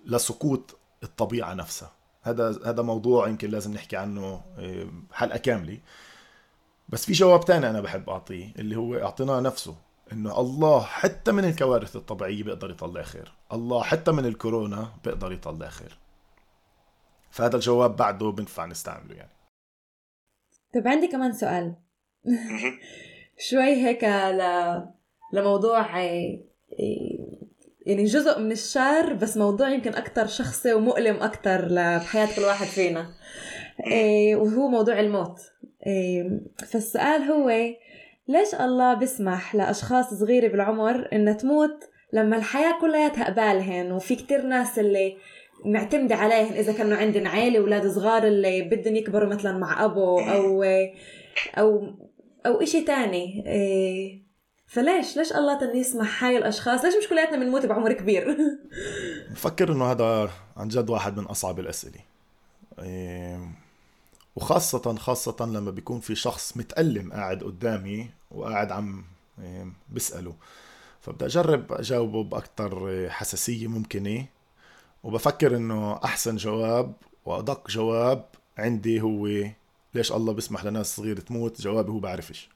لسقوط 0.07 0.79
الطبيعة 1.03 1.55
نفسها؟ 1.55 1.92
هذا 2.22 2.61
هذا 2.66 2.83
موضوع 2.83 3.29
يمكن 3.29 3.50
لازم 3.50 3.72
نحكي 3.74 3.96
عنه 3.96 4.42
آه، 4.59 4.87
حلقة 5.12 5.38
كاملة. 5.38 5.79
بس 6.94 7.07
في 7.07 7.12
جواب 7.12 7.44
تاني 7.44 7.70
أنا 7.70 7.80
بحب 7.80 8.11
أعطيه 8.11 8.52
اللي 8.59 8.76
هو 8.76 8.94
أعطيناه 8.94 9.40
نفسه 9.40 9.74
إنه 10.12 10.40
الله 10.40 10.83
حتى 10.83 11.33
من 11.33 11.44
الكوارث 11.44 11.96
الطبيعية 11.96 12.42
بيقدر 12.42 12.70
يطلع 12.70 13.02
خير. 13.02 13.33
الله 13.52 13.83
حتى 13.83 14.12
من 14.12 14.26
الكورونا 14.26 14.88
بيقدر 15.04 15.33
يطلع 15.33 15.68
خير. 15.68 15.98
فهذا 17.30 17.57
الجواب 17.57 17.96
بعده 17.96 18.30
بنفع 18.30 18.66
نستعمله 18.66 19.14
يعني. 19.14 19.30
طيب 20.74 20.88
عندي 20.88 21.09
كمان 21.09 21.33
سؤال. 21.33 21.74
شوي 23.50 23.87
هيك 23.87 24.04
ل... 24.04 24.42
لموضوع 25.33 25.98
يعني 27.87 28.04
جزء 28.04 28.40
من 28.40 28.52
الشر 28.52 29.12
بس 29.12 29.37
موضوع 29.37 29.68
يمكن 29.68 29.94
أكتر 29.94 30.26
شخصي 30.26 30.74
ومؤلم 30.74 31.22
أكتر 31.22 31.68
بحياة 31.98 32.37
كل 32.37 32.42
واحد 32.42 32.66
فينا. 32.66 33.14
إيه 33.87 34.37
وهو 34.37 34.68
موضوع 34.68 35.00
الموت. 35.00 35.38
إيه 35.38 35.53
فالسؤال 36.70 37.22
هو 37.22 37.50
ليش 38.28 38.54
الله 38.54 38.94
بيسمح 38.94 39.54
لأشخاص 39.54 40.14
صغيرة 40.14 40.48
بالعمر 40.48 41.08
إنها 41.12 41.32
تموت 41.32 41.84
لما 42.12 42.36
الحياة 42.36 42.80
كلياتها 42.80 43.24
قبالهن؟ 43.24 43.92
وفي 43.92 44.16
كتير 44.16 44.42
ناس 44.42 44.78
اللي 44.78 45.16
معتمدة 45.64 46.14
عليهن 46.14 46.52
إذا 46.52 46.72
كانوا 46.72 46.96
عندن 46.96 47.26
عيلة 47.26 47.58
أولاد 47.58 47.86
صغار 47.86 48.26
اللي 48.26 48.62
بدهم 48.62 48.96
يكبروا 48.96 49.28
مثلا 49.28 49.58
مع 49.58 49.84
أبو 49.84 50.20
أو 50.20 50.62
أو 51.58 51.94
أو 52.46 52.62
إشي 52.62 52.80
تاني. 52.80 53.44
إيه 53.46 54.24
فليش؟ 54.66 55.16
ليش 55.16 55.32
الله 55.32 55.58
تاني 55.58 55.78
يسمح 55.78 56.24
هاي 56.24 56.38
الأشخاص؟ 56.38 56.84
ليش 56.84 56.94
مش 56.96 57.08
كلياتنا 57.08 57.36
بنموت 57.36 57.66
بعمر 57.66 57.92
كبير؟ 57.92 58.36
بفكر 59.32 59.72
إنه 59.72 59.84
هذا 59.92 60.30
عن 60.56 60.68
جد 60.68 60.90
واحد 60.90 61.18
من 61.18 61.24
أصعب 61.24 61.60
الأسئلة. 61.60 62.00
إيه 62.78 63.63
وخاصة 64.36 64.94
خاصة 64.94 65.36
لما 65.40 65.70
بيكون 65.70 66.00
في 66.00 66.14
شخص 66.14 66.56
متألم 66.56 67.12
قاعد 67.12 67.42
قدامي 67.44 68.10
وقاعد 68.30 68.72
عم 68.72 69.04
إيه 69.40 69.72
بسأله. 69.92 70.34
فبدي 71.00 71.26
أجرب 71.26 71.72
أجاوبه 71.72 72.24
بأكثر 72.24 73.06
حساسية 73.10 73.66
ممكنة. 73.66 74.26
وبفكر 75.02 75.56
إنه 75.56 76.00
أحسن 76.04 76.36
جواب 76.36 76.94
وأدق 77.24 77.70
جواب 77.70 78.24
عندي 78.58 79.00
هو 79.00 79.28
ليش 79.94 80.12
الله 80.12 80.32
بيسمح 80.32 80.64
لناس 80.64 80.96
صغيرة 80.96 81.20
تموت؟ 81.20 81.60
جوابي 81.60 81.90
هو 81.90 81.98
بعرفش 81.98 82.48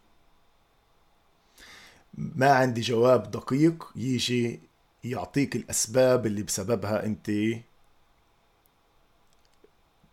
ما 2.14 2.50
عندي 2.50 2.80
جواب 2.80 3.30
دقيق 3.30 3.92
يجي 3.96 4.60
يعطيك 5.04 5.56
الأسباب 5.56 6.26
اللي 6.26 6.42
بسببها 6.42 7.06
أنت 7.06 7.30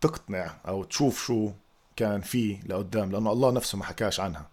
تقتنع 0.00 0.56
أو 0.68 0.84
تشوف 0.84 1.26
شو 1.26 1.50
كان 1.96 2.20
فيه 2.20 2.60
لقدام 2.66 3.12
لأنه 3.12 3.32
الله 3.32 3.50
نفسه 3.50 3.78
ما 3.78 3.84
حكاش 3.84 4.20
عنها. 4.20 4.48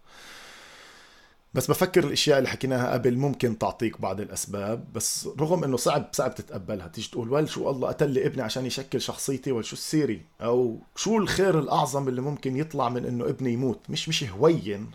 بس 1.53 1.67
بفكر 1.71 2.03
الأشياء 2.03 2.37
اللي 2.37 2.49
حكيناها 2.49 2.93
قبل 2.93 3.17
ممكن 3.17 3.57
تعطيك 3.57 4.01
بعض 4.01 4.21
الأسباب 4.21 4.93
بس 4.93 5.29
رغم 5.39 5.63
إنه 5.63 5.77
صعب 5.77 6.09
صعب 6.11 6.35
تتقبلها. 6.35 6.87
تيجي 6.87 7.09
تقول 7.09 7.29
ول 7.29 7.49
شو 7.49 7.69
الله 7.69 7.87
قتل 7.87 8.09
لي 8.09 8.25
ابني 8.25 8.41
عشان 8.41 8.65
يشكل 8.65 9.01
شخصيتي؟ 9.01 9.51
ولا 9.51 9.63
شو 9.63 9.75
السيري؟ 9.75 10.21
أو 10.41 10.79
شو 10.95 11.17
الخير 11.17 11.59
الأعظم 11.59 12.07
اللي 12.07 12.21
ممكن 12.21 12.57
يطلع 12.57 12.89
من 12.89 13.05
إنه 13.05 13.25
ابني 13.25 13.53
يموت؟ 13.53 13.79
مش 13.89 14.09
مش 14.09 14.23
هوين 14.23 14.91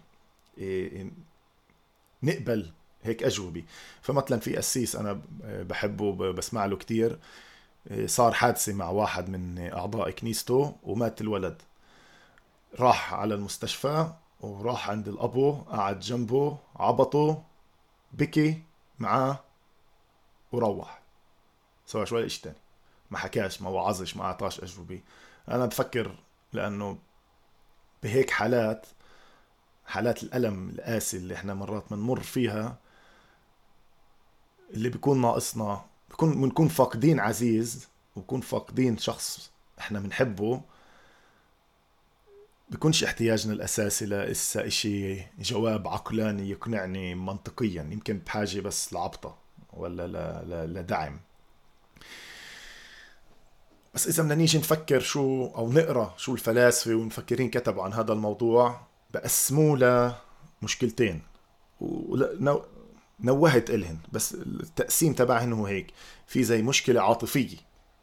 إيه 0.58 1.10
نقبل 2.22 2.70
هيك 3.02 3.22
أجوبة. 3.22 3.64
فمثلا 4.02 4.40
في 4.40 4.56
قسيس 4.56 4.96
أنا 4.96 5.20
بحبه 5.44 6.32
بسمع 6.32 6.66
له 6.66 6.76
كثير 6.76 7.18
صار 8.06 8.32
حادثة 8.32 8.72
مع 8.72 8.88
واحد 8.88 9.28
من 9.28 9.72
أعضاء 9.72 10.10
كنيسته 10.10 10.76
ومات 10.82 11.20
الولد. 11.20 11.62
راح 12.80 13.14
على 13.14 13.34
المستشفى 13.34 14.12
وراح 14.40 14.90
عند 14.90 15.08
الأبو 15.08 15.52
قعد 15.52 16.00
جنبه 16.00 16.58
عبطه 16.76 17.42
بكي 18.12 18.62
معاه 18.98 19.38
وروح. 20.52 21.00
سوى 21.86 22.06
شوي 22.06 22.26
إشي 22.26 22.42
تاني. 22.42 22.56
ما 23.10 23.18
حكاش 23.18 23.62
ما 23.62 23.68
وعظش 23.70 24.16
ما 24.16 24.24
أعطاش 24.24 24.60
أجوبة. 24.60 25.00
أنا 25.48 25.66
بفكر 25.66 26.14
لأنه 26.52 26.98
بهيك 28.02 28.30
حالات 28.30 28.86
حالات 29.86 30.22
الألم 30.22 30.68
القاسي 30.68 31.16
اللي 31.16 31.34
إحنا 31.34 31.54
مرات 31.54 31.84
بنمر 31.90 32.20
فيها 32.20 32.76
اللي 34.70 34.88
بيكون 34.88 35.20
ناقصنا 35.20 35.84
بكون 36.10 36.40
بنكون 36.40 36.68
فاقدين 36.68 37.20
عزيز 37.20 37.88
وبكون 38.16 38.40
فاقدين 38.40 38.98
شخص 38.98 39.50
إحنا 39.78 40.00
بنحبه 40.00 40.60
بكونش 42.70 43.04
احتياجنا 43.04 43.52
الأساسي 43.52 44.06
لإسا 44.06 44.66
إشي 44.66 45.22
جواب 45.38 45.88
عقلاني 45.88 46.50
يقنعني 46.50 47.14
منطقيا 47.14 47.88
يمكن 47.90 48.18
بحاجة 48.18 48.60
بس 48.60 48.92
لعبطة 48.92 49.36
ولا 49.72 50.66
لدعم. 50.66 51.20
بس 53.94 54.06
إذا 54.08 54.22
بدنا 54.22 54.34
نيجي 54.34 54.58
نفكر 54.58 55.00
شو 55.00 55.46
أو 55.46 55.72
نقرأ 55.72 56.14
شو 56.16 56.34
الفلاسفة 56.34 56.94
والمفكرين 56.94 57.50
كتبوا 57.50 57.82
عن 57.82 57.92
هذا 57.92 58.12
الموضوع 58.12 58.80
بقسموه 59.14 60.14
لمشكلتين. 60.62 61.22
ونوهت 63.20 63.70
إلهن 63.70 63.98
بس 64.12 64.34
التقسيم 64.34 65.12
تبعهن 65.12 65.52
هو 65.52 65.66
هيك. 65.66 65.86
في 66.26 66.44
زي 66.44 66.62
مشكلة 66.62 67.00
عاطفية 67.00 67.56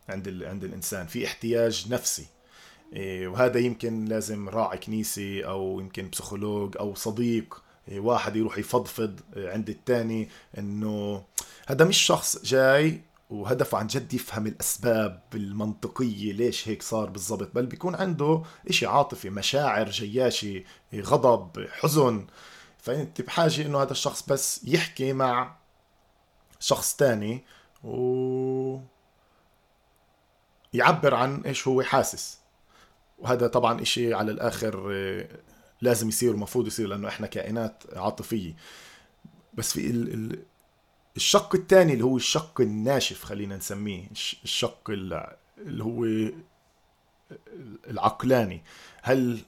عند 0.09 0.43
عند 0.43 0.63
الإنسان 0.63 1.07
في 1.07 1.25
احتياج 1.25 1.85
نفسي. 1.89 2.25
إيه، 2.93 3.27
وهذا 3.27 3.59
يمكن 3.59 4.05
لازم 4.05 4.49
راعي 4.49 4.77
كنيسة 4.77 5.43
أو 5.43 5.79
يمكن 5.79 6.09
بسيكولوج 6.09 6.77
أو 6.79 6.95
صديق 6.95 7.63
إيه، 7.87 7.99
واحد 7.99 8.35
يروح 8.35 8.57
يفضفض 8.57 9.19
إيه، 9.37 9.49
عند 9.51 9.69
الثاني 9.69 10.29
إنه 10.57 11.23
هذا 11.67 11.85
مش 11.85 11.97
شخص 11.97 12.45
جاي 12.45 13.01
وهدفه 13.29 13.77
عن 13.77 13.87
جد 13.87 14.13
يفهم 14.13 14.47
الأسباب 14.47 15.21
المنطقية 15.33 16.33
ليش 16.33 16.67
هيك 16.69 16.83
صار 16.83 17.09
بالضبط 17.09 17.51
بل 17.55 17.65
بيكون 17.65 17.95
عنده 17.95 18.43
إشي 18.69 18.85
عاطفي 18.85 19.29
مشاعر 19.29 19.89
جياشي 19.89 20.63
غضب 20.95 21.67
حزن. 21.71 22.25
فانت 22.85 23.21
بحاجه 23.21 23.61
إنه 23.61 23.81
هذا 23.81 23.91
الشخص 23.91 24.29
بس 24.29 24.61
يحكي 24.63 25.13
مع 25.13 25.55
شخص 26.59 26.95
تاني 26.95 27.43
و 27.83 28.79
يعبر 30.73 31.15
عن 31.15 31.41
إيش 31.41 31.67
هو 31.67 31.81
حاسس. 31.81 32.39
وهذا 33.19 33.47
طبعا 33.47 33.81
إشي 33.81 34.13
على 34.13 34.31
الآخر 34.31 34.89
آه، 34.93 35.27
لازم 35.81 36.07
يصير 36.07 36.33
ومفروض 36.35 36.67
يصير 36.67 36.87
لأنه 36.87 37.07
إحنا 37.07 37.27
كائنات 37.27 37.83
عاطفية. 37.95 38.55
بس 39.53 39.73
في 39.73 40.37
الشق 41.15 41.55
الثاني 41.55 41.93
اللي 41.93 42.03
هو 42.03 42.17
الشق 42.17 42.61
الناشف 42.61 43.23
خلينا 43.23 43.57
نسميه 43.57 44.07
الشق 44.43 44.89
اللي 44.89 45.83
هو 45.83 46.05
العقلاني. 47.87 48.63
هل 49.01 49.39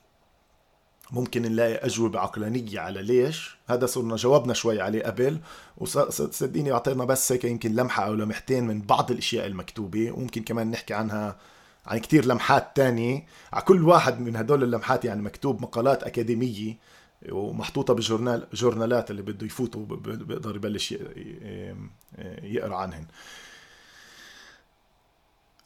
ممكن 1.12 1.42
نلاقي 1.42 1.86
أجوبة 1.86 2.20
عقلانية 2.20 2.80
على 2.80 3.02
ليش. 3.02 3.58
هذا 3.68 3.86
صرنا 3.86 4.16
جاوبنا 4.16 4.54
شوي 4.54 4.82
عليه 4.82 5.04
قبل 5.04 5.40
وصدقيني 5.78 6.72
أعطينا 6.72 7.06
بس 7.06 7.32
هيك 7.32 7.46
يمكن 7.46 7.76
لمحة 7.76 8.08
أو 8.08 8.14
لمحتين 8.14 8.64
من 8.64 8.82
بعض 8.82 9.12
الأشياء 9.12 9.48
المكتوبة 9.48 10.12
وممكن 10.12 10.44
كمان 10.44 10.72
نحكي 10.72 10.94
عنها 10.94 11.38
عن 11.86 11.98
كتير 11.98 12.26
لمحات 12.26 12.76
تانية. 12.76 13.26
على 13.54 13.64
كل 13.64 13.84
واحد 13.84 14.20
من 14.20 14.36
هدول 14.36 14.64
اللمحات 14.64 15.06
يعني 15.06 15.22
مكتوب 15.22 15.62
مقالات 15.62 16.04
أكاديمية 16.04 16.78
ومحطوطة 17.32 17.94
بجورنال 17.94 18.48
جورنالات 18.54 19.12
اللي 19.12 19.22
بده 19.22 19.46
يفوتوا 19.46 19.86
بيقدر 19.86 20.56
يبلش 20.56 20.96
يقرأ 22.44 22.76
عنهن. 22.76 23.06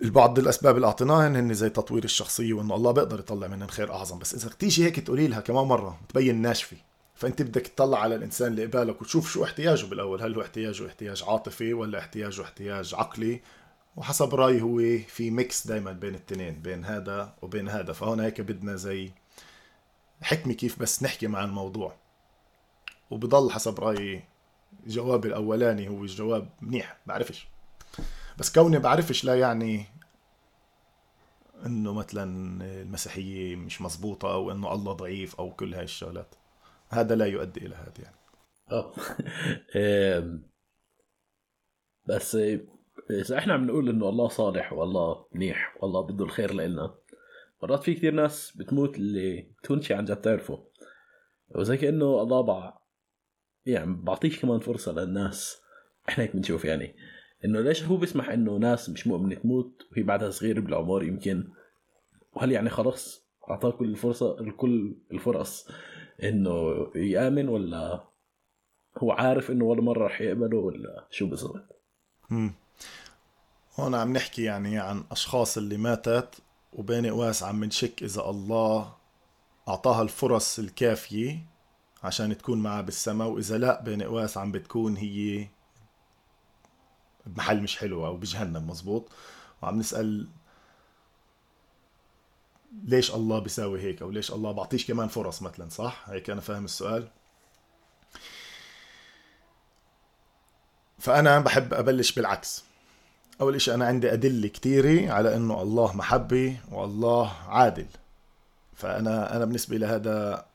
البعض 0.02 0.40
الأسباب 0.40 0.76
اللي 0.76 0.88
اعطيناهن 0.88 1.36
هن 1.36 1.54
زي 1.54 1.70
تطوير 1.70 2.04
الشخصية 2.04 2.54
وإنه 2.54 2.76
الله 2.76 2.92
بيقدر 2.92 3.20
يطلع 3.20 3.48
منهن 3.48 3.70
خير 3.70 3.94
أعظم. 3.94 4.20
بس 4.20 4.36
إذا 4.36 4.50
تيجي 4.60 4.86
هيك 4.86 5.00
تقولي 5.00 5.28
لها 5.28 5.40
كمان 5.40 5.66
مرة 5.66 6.00
تبين 6.10 6.42
ناشفة 6.42 6.78
فأنت 7.16 7.42
بدك 7.42 7.68
تطلع 7.68 8.00
على 8.00 8.16
الإنسان 8.16 8.48
اللي 8.48 8.66
قبالك 8.66 9.02
وتشوف 9.02 9.32
شو 9.32 9.44
احتياجه 9.44 9.86
بالأول. 9.86 10.22
هل 10.22 10.36
هو 10.36 10.42
احتياجه 10.42 10.88
احتياج 10.88 11.24
عاطفي 11.28 11.74
ولا 11.74 12.00
احتياجه 12.00 12.42
احتياج 12.42 12.96
عقلي؟ 12.96 13.42
وحسب 13.96 14.36
رأيي 14.36 14.62
هو 14.62 14.78
في 15.08 15.32
ميكس 15.32 15.68
دائما 15.68 15.92
بين 15.92 16.16
التنين 16.16 16.62
بين 16.62 16.86
هذا 16.86 17.34
وبين 17.42 17.70
هذا. 17.70 17.94
فهون 17.94 18.20
هيك 18.20 18.42
بدنا 18.42 18.76
زي 18.76 19.12
حكمة 20.22 20.54
كيف 20.54 20.80
بس 20.80 21.04
نحكي 21.04 21.28
مع 21.28 21.44
الموضوع. 21.44 21.94
وبضل 23.12 23.52
حسب 23.52 23.80
رأيي 23.80 24.24
جوابي 24.88 25.28
الأولاني 25.28 25.90
هو 25.90 26.04
الجواب 26.04 26.50
منيح 26.62 26.98
بعرفش. 27.06 27.48
بس 28.38 28.52
كوني 28.52 28.80
بعرفش 28.80 29.24
لا 29.24 29.36
يعني 29.36 29.86
إنه 31.66 31.94
مثلا 31.94 32.24
المسيحية 32.82 33.56
مش 33.56 33.82
مزبوطة 33.82 34.34
أو 34.34 34.52
إنه 34.52 34.74
الله 34.74 34.94
ضعيف 34.94 35.36
أو 35.36 35.56
كل 35.56 35.74
هاي 35.74 35.84
الشغلات. 35.84 36.36
هذا 36.90 37.16
لا 37.16 37.26
يؤدي 37.26 37.66
إلى 37.66 37.76
هذا 37.76 37.94
يعني. 38.00 38.16
آه. 38.72 38.94
بس 42.10 42.38
إذا 43.10 43.38
إحنا 43.38 43.54
عم 43.54 43.68
نقول 43.68 43.90
إنه 43.90 44.10
الله 44.10 44.28
صالح 44.28 44.74
والله 44.74 45.26
منيح 45.32 45.78
والله 45.82 46.02
بده 46.02 46.26
الخير 46.26 46.54
لنا 46.54 46.96
مرات 47.64 47.84
في 47.84 47.94
كثير 47.94 48.14
ناس 48.14 48.58
بتموت 48.58 48.98
اللي 48.98 49.52
تكونش 49.64 49.92
عن 49.92 50.06
جد 50.06 50.16
تعرفه. 50.16 50.68
وزي 51.56 51.78
كأنه 51.78 52.22
الله 52.22 52.42
بع 52.42 52.78
يعني 53.66 53.94
بعطيش 53.94 54.40
كمان 54.40 54.60
فرصة 54.60 54.92
للناس. 54.92 55.62
إحنا 56.10 56.24
هيك 56.24 56.36
بنشوف 56.36 56.66
يعني. 56.66 56.96
إنه 57.46 57.62
ليش 57.62 57.84
هو 57.84 57.98
بيسمح 57.98 58.30
إنه 58.30 58.58
ناس 58.58 58.90
مش 58.90 59.08
مؤمنه 59.08 59.36
تموت 59.36 59.88
وهي 59.92 60.04
بعدها 60.04 60.30
صغيرة 60.30 60.60
بالعمر 60.60 61.04
يمكن 61.04 61.48
وهل 62.34 62.52
يعني 62.52 62.70
خلاص 62.70 63.26
أعطاه 63.50 63.72
كل 63.72 63.86
الفرصة 63.86 64.40
الكل 64.40 64.96
الفرص 65.12 65.68
إنه 66.24 66.88
يآمن 66.96 67.50
ولا 67.50 68.04
هو 68.98 69.12
عارف 69.12 69.52
إنه 69.52 69.66
ولا 69.66 69.82
مرة 69.82 70.06
رح 70.06 70.22
يقبله 70.22 70.58
ولا 70.58 71.08
شو 71.10 71.28
بالضبط؟ 71.28 71.82
هون 73.76 73.96
عم 73.96 74.14
نحكي 74.14 74.44
يعني 74.44 74.80
عن 74.80 75.04
أشخاص 75.12 75.58
اللي 75.58 75.78
ماتت 75.78 76.36
وبين 76.74 77.06
قواس 77.06 77.44
عم 77.44 77.64
نشك 77.64 78.04
إذا 78.04 78.22
الله 78.22 78.94
أعطاها 79.68 80.02
الفرص 80.02 80.60
الكافية 80.60 81.46
عشان 82.04 82.38
تكون 82.38 82.62
معه 82.62 82.82
بالسماء 82.82 83.28
وإذا 83.28 83.58
لا 83.58 83.82
بين 83.82 84.04
قواس 84.04 84.38
عم 84.38 84.52
بتكون 84.52 84.98
هي 84.98 85.48
بمحل 87.26 87.62
مش 87.62 87.78
حلو 87.78 88.06
أو 88.06 88.18
بجهنم 88.18 88.70
مزبوط 88.70 89.12
وعم 89.62 89.80
نسأل 89.80 90.28
ليش 92.84 93.14
الله 93.14 93.40
بيساوي 93.40 93.82
هيك 93.82 94.02
أو 94.02 94.12
ليش 94.12 94.32
الله 94.32 94.52
بعطيش 94.52 94.88
كمان 94.88 95.08
فرص 95.08 95.42
مثلا 95.42 95.70
صح؟ 95.70 96.10
هيك 96.10 96.30
أنا 96.30 96.42
فاهم 96.42 96.66
السؤال. 96.66 97.08
فأنا 101.00 101.40
بحب 101.40 101.74
أبلش 101.74 102.12
بالعكس. 102.12 102.64
أول 103.42 103.56
إشي 103.56 103.74
أنا 103.74 103.86
عندي 103.86 104.14
أدلة 104.14 104.48
كثيره 104.48 105.12
على 105.12 105.36
إنه 105.36 105.62
الله 105.62 105.96
محبه 105.96 106.58
والله 106.72 107.32
عادل. 107.48 107.88
فأنا 108.76 109.36
أنا 109.36 109.46
بالنسبة 109.46 109.78
لهذا 109.78 110.46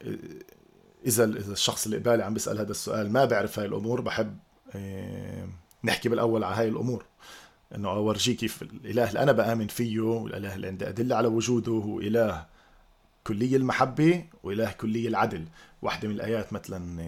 إذا 1.07 1.24
إذا 1.24 1.52
الشخص 1.52 1.85
اللي 1.85 1.98
قبالي 1.98 2.22
عم 2.24 2.35
بيسأل 2.35 2.59
هذا 2.59 2.70
السؤال 2.70 3.12
ما 3.12 3.24
بيعرف 3.24 3.59
هاي 3.59 3.66
الأمور 3.66 4.00
بحب 4.00 4.38
إيه، 4.74 5.48
نحكي 5.87 6.09
بالأول 6.09 6.44
على 6.44 6.57
هاي 6.57 6.68
الأمور. 6.68 7.05
إنه 7.75 7.88
اورجيه 7.88 8.37
كيف 8.37 8.62
الإله 8.62 9.09
اللي 9.09 9.22
أنا 9.22 9.33
بآمن 9.33 9.66
فيه 9.66 10.01
والإله 10.01 10.55
اللي 10.55 10.66
عندي 10.66 10.88
أدلة 10.88 11.16
على 11.16 11.29
وجوده 11.29 11.72
هو 11.72 12.01
اله 12.01 12.46
كلي 13.27 13.57
المحبة 13.57 14.25
وإله 14.42 14.72
كلي 14.72 15.09
العدل. 15.09 15.44
واحدة 15.83 16.09
من 16.09 16.14
الآيات 16.14 16.53
مثلا 16.53 17.03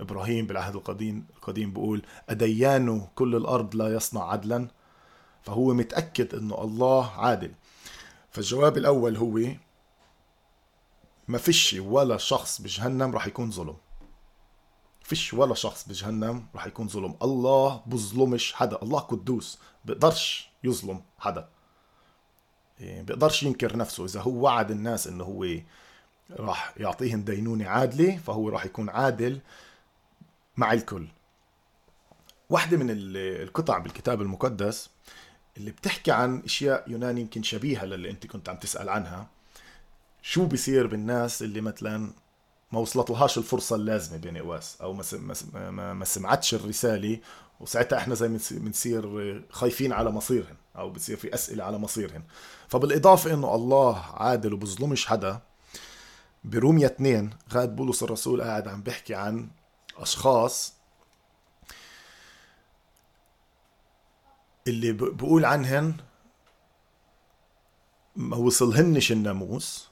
إبراهيم 0.00 0.46
بالعهد 0.46 0.74
القديم 0.76 1.26
القديم 1.36 1.72
بيقول 1.72 2.02
أديان 2.28 3.06
كل 3.14 3.36
الأرض 3.36 3.74
لا 3.74 3.94
يصنع 3.94 4.30
عدلا. 4.30 4.68
فهو 5.42 5.74
متأكد 5.74 6.34
إنه 6.34 6.64
الله 6.64 7.10
عادل. 7.10 7.52
فالجواب 8.30 8.76
الأول 8.76 9.16
هو 9.16 9.40
ما 11.28 11.38
فيش 11.38 11.76
ولا 11.78 12.16
شخص 12.16 12.60
بجهنم 12.60 13.12
راح 13.12 13.26
يكون 13.26 13.50
ظلم. 13.50 13.76
فيش 15.12 15.34
ولا 15.34 15.54
شخص 15.54 15.88
بجهنم 15.88 16.46
راح 16.54 16.66
يكون 16.66 16.88
ظلم. 16.88 17.16
الله 17.22 17.82
بظلمش 17.86 18.52
حدا. 18.52 18.82
الله 18.82 19.00
قدوس. 19.00 19.58
بيقدرش 19.84 20.50
يظلم 20.64 21.02
حدا. 21.18 21.48
إيه، 22.80 23.02
بيقدرش 23.02 23.42
ينكر 23.42 23.76
نفسه. 23.76 24.04
إذا 24.04 24.20
هو 24.20 24.30
وعد 24.30 24.70
الناس 24.70 25.06
إنه 25.06 25.24
هو 25.24 25.46
راح 26.30 26.74
يعطيهم 26.76 27.22
دينونة 27.22 27.68
عادلة 27.68 28.16
فهو 28.16 28.48
راح 28.48 28.64
يكون 28.64 28.90
عادل 28.90 29.40
مع 30.56 30.72
الكل. 30.72 31.06
واحدة 32.50 32.76
من 32.76 32.86
القطع 32.90 33.78
بالكتاب 33.78 34.22
المقدس 34.22 34.90
اللي 35.56 35.70
بتحكي 35.70 36.12
عن 36.12 36.42
أشياء 36.44 36.90
يوناني 36.90 37.20
يمكن 37.20 37.42
شبيهة 37.42 37.84
للي 37.84 38.10
أنت 38.10 38.26
كنت 38.26 38.48
عم 38.48 38.56
تسأل 38.56 38.88
عنها. 38.88 39.26
شو 40.22 40.46
بيصير 40.46 40.86
بالناس 40.86 41.42
اللي 41.42 41.60
مثلا 41.60 42.12
ما 42.72 42.80
وصلت 42.80 43.10
لهاش 43.10 43.38
الفرصة 43.38 43.76
اللازمة 43.76 44.16
بين 44.18 44.38
قواس 44.38 44.80
أو 44.80 44.92
ما, 44.92 46.04
سمعتش 46.04 46.54
الرسالة 46.54 47.18
وساعتها 47.60 47.98
إحنا 47.98 48.14
زي 48.14 48.38
بنصير 48.50 49.44
خايفين 49.50 49.92
على 49.92 50.10
مصيرهن 50.10 50.56
أو 50.76 50.90
بتصير 50.90 51.16
في 51.16 51.34
أسئلة 51.34 51.64
على 51.64 51.78
مصيرهن 51.78 52.22
فبالإضافة 52.68 53.34
إنه 53.34 53.54
الله 53.54 53.98
عادل 53.98 54.52
وبظلمش 54.52 55.06
حدا 55.06 55.40
بروميا 56.44 56.86
2 56.86 57.30
غاد 57.52 57.76
بولس 57.76 58.02
الرسول 58.02 58.42
قاعد 58.42 58.68
عم 58.68 58.82
بيحكي 58.82 59.14
عن 59.14 59.48
أشخاص 59.96 60.74
اللي 64.66 64.92
بقول 64.92 65.44
عنهن 65.44 65.94
ما 68.16 68.36
وصلهنش 68.36 69.12
الناموس 69.12 69.88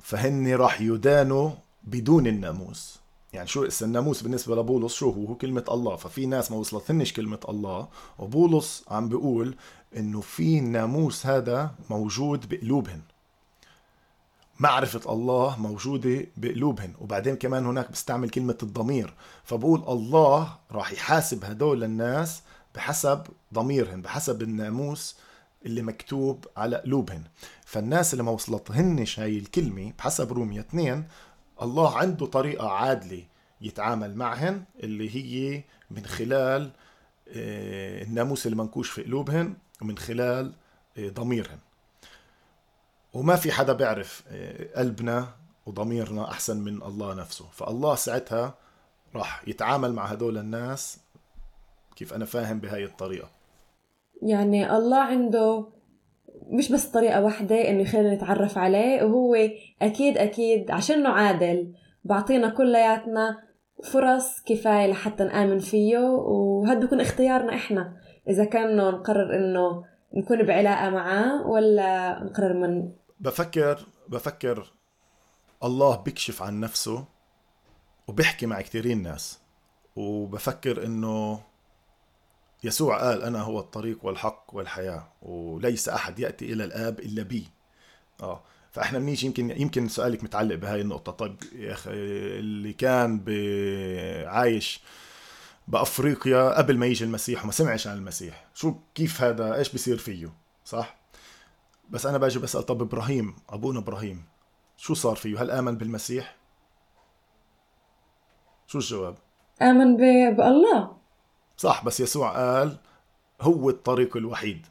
فهن 0.00 0.54
راح 0.54 0.80
يدانوا 0.80 1.50
بدون 1.90 2.26
الناموس. 2.26 2.98
يعني 3.32 3.48
شو 3.48 3.68
الناموس 3.82 4.22
بالنسبة 4.22 4.56
لبولس 4.56 4.94
شو 4.94 5.10
هو؟ 5.10 5.26
هو 5.26 5.34
كلمة 5.34 5.64
الله. 5.70 5.96
ففي 5.96 6.26
ناس 6.26 6.50
ما 6.50 6.56
وصلتهنش 6.56 7.12
كلمة 7.12 7.40
الله. 7.48 7.88
وبولس 8.18 8.84
عم 8.88 9.08
بيقول 9.08 9.54
إنه 9.96 10.20
في 10.20 10.58
الناموس 10.58 11.26
هذا 11.26 11.74
موجود 11.90 12.48
بقلوبهن. 12.48 13.00
معرفة 14.58 15.12
الله 15.12 15.60
موجودة 15.60 16.26
بقلوبهن. 16.36 16.94
وبعدين 17.00 17.36
كمان 17.36 17.66
هناك 17.66 17.92
بستعمل 17.92 18.30
كلمة 18.30 18.58
الضمير. 18.62 19.14
فبقول 19.44 19.84
الله 19.88 20.54
راح 20.72 20.92
يحاسب 20.92 21.44
هدول 21.44 21.84
الناس 21.84 22.42
بحسب 22.74 23.22
ضميرهن 23.54 24.02
بحسب 24.02 24.42
الناموس 24.42 25.16
اللي 25.66 25.82
مكتوب 25.82 26.44
على 26.56 26.76
قلوبهن. 26.76 27.22
فالناس 27.64 28.12
اللي 28.12 28.24
ما 28.24 28.30
وصلتهنش 28.30 29.20
هاي 29.20 29.38
الكلمة 29.38 29.92
بحسب 29.98 30.32
رومية 30.32 30.60
2 30.60 31.04
الله 31.62 31.98
عنده 31.98 32.26
طريقة 32.26 32.68
عادلة 32.70 33.24
يتعامل 33.60 34.16
معهن 34.16 34.64
اللي 34.82 35.16
هي 35.16 35.62
من 35.90 36.06
خلال 36.06 36.70
آه، 37.28 38.02
الناموس 38.02 38.46
المنكوش 38.46 38.90
في 38.90 39.02
قلوبهن 39.02 39.54
ومن 39.82 39.98
خلال 39.98 40.52
آه، 40.98 41.08
ضميرهن. 41.08 41.58
وما 43.12 43.36
في 43.36 43.52
حدا 43.52 43.72
بيعرف 43.72 44.22
آه، 44.28 44.78
قلبنا 44.78 45.28
وضميرنا 45.66 46.30
أحسن 46.30 46.60
من 46.60 46.82
الله 46.82 47.14
نفسه. 47.14 47.44
فالله 47.52 47.94
ساعتها 47.94 48.54
راح 49.14 49.48
يتعامل 49.48 49.92
مع 49.92 50.06
هدول 50.06 50.38
الناس 50.38 50.98
كيف 51.96 52.14
أنا 52.14 52.24
فاهم 52.24 52.60
بهاي 52.60 52.84
الطريقة. 52.84 53.30
يعني 54.22 54.76
الله 54.76 54.98
عنده 54.98 55.66
مش 56.50 56.72
بس 56.72 56.86
طريقة 56.86 57.24
واحدة 57.24 57.70
إنه 57.70 57.82
يخلينا 57.82 58.14
نتعرف 58.14 58.58
عليه 58.58 59.02
وهو 59.02 59.34
أكيد 59.82 60.18
أكيد 60.18 60.70
عشانه 60.70 61.08
عادل. 61.08 61.74
بعطينا 62.04 62.48
كلياتنا 62.48 63.42
فرص 63.92 64.42
كفاية 64.46 64.86
لحتى 64.86 65.24
نآمن 65.24 65.58
فيه 65.58 65.98
وهذا 65.98 66.78
بيكون 66.78 67.00
اختيارنا 67.00 67.54
إحنا. 67.54 67.96
إذا 68.28 68.44
كان 68.44 68.76
نقرر 68.76 69.36
إنه 69.36 69.84
نكون 70.14 70.42
بعلاقة 70.42 70.90
معاه 70.90 71.46
ولا 71.46 72.18
نقرر 72.24 72.52
من 72.52 72.92
بفكر 73.20 73.86
بفكر 74.08 74.72
الله 75.64 75.96
بيكشف 75.96 76.42
عن 76.42 76.60
نفسه 76.60 77.04
وبيحكي 78.08 78.46
مع 78.46 78.60
كثيرين 78.60 79.02
ناس. 79.02 79.40
وبفكر 79.96 80.84
إنه 80.84 81.40
يسوع 82.64 83.00
قال 83.00 83.22
أنا 83.22 83.42
هو 83.42 83.60
الطريق 83.60 84.04
والحق 84.04 84.44
والحياة 84.52 85.08
وليس 85.22 85.88
أحد 85.88 86.18
يأتي 86.18 86.52
إلى 86.52 86.64
الآب 86.64 87.00
إلا 87.00 87.22
بي. 87.22 87.48
آه 88.22 88.42
فإحنا 88.70 88.98
بنيجي 88.98 89.26
يمكن 89.26 89.50
يمكن 89.50 89.88
سؤالك 89.88 90.24
متعلق 90.24 90.54
بهاي 90.54 90.80
النقطة. 90.80 91.12
طيب 91.12 91.36
يا 91.52 91.72
أخي 91.72 91.90
اللي 92.38 92.72
كان 92.72 93.24
عايش 94.26 94.80
بأفريقيا 95.68 96.58
قبل 96.58 96.78
ما 96.78 96.86
يجي 96.86 97.04
المسيح 97.04 97.42
وما 97.42 97.52
سمعش 97.52 97.86
عن 97.86 97.96
المسيح 97.96 98.46
شو 98.54 98.74
كيف 98.94 99.22
هذا؟ 99.22 99.54
إيش 99.54 99.72
بيصير 99.72 99.96
فيه؟ 99.96 100.32
صح؟ 100.64 100.96
بس 101.90 102.06
أنا 102.06 102.18
باجي 102.18 102.38
بسأل 102.38 102.66
طب 102.66 102.82
إبراهيم 102.82 103.36
أبونا 103.48 103.78
إبراهيم 103.78 104.24
شو 104.76 104.94
صار 104.94 105.16
فيه؟ 105.16 105.42
هل 105.42 105.50
آمن 105.50 105.76
بالمسيح؟ 105.76 106.36
شو 108.66 108.78
الجواب؟ 108.78 109.16
آمن 109.62 109.96
بالله 110.36 110.97
صح 111.58 111.84
بس 111.84 112.00
يسوع 112.00 112.32
قال 112.32 112.76
هو 113.40 113.70
الطريق 113.70 114.16
الوحيد 114.16 114.66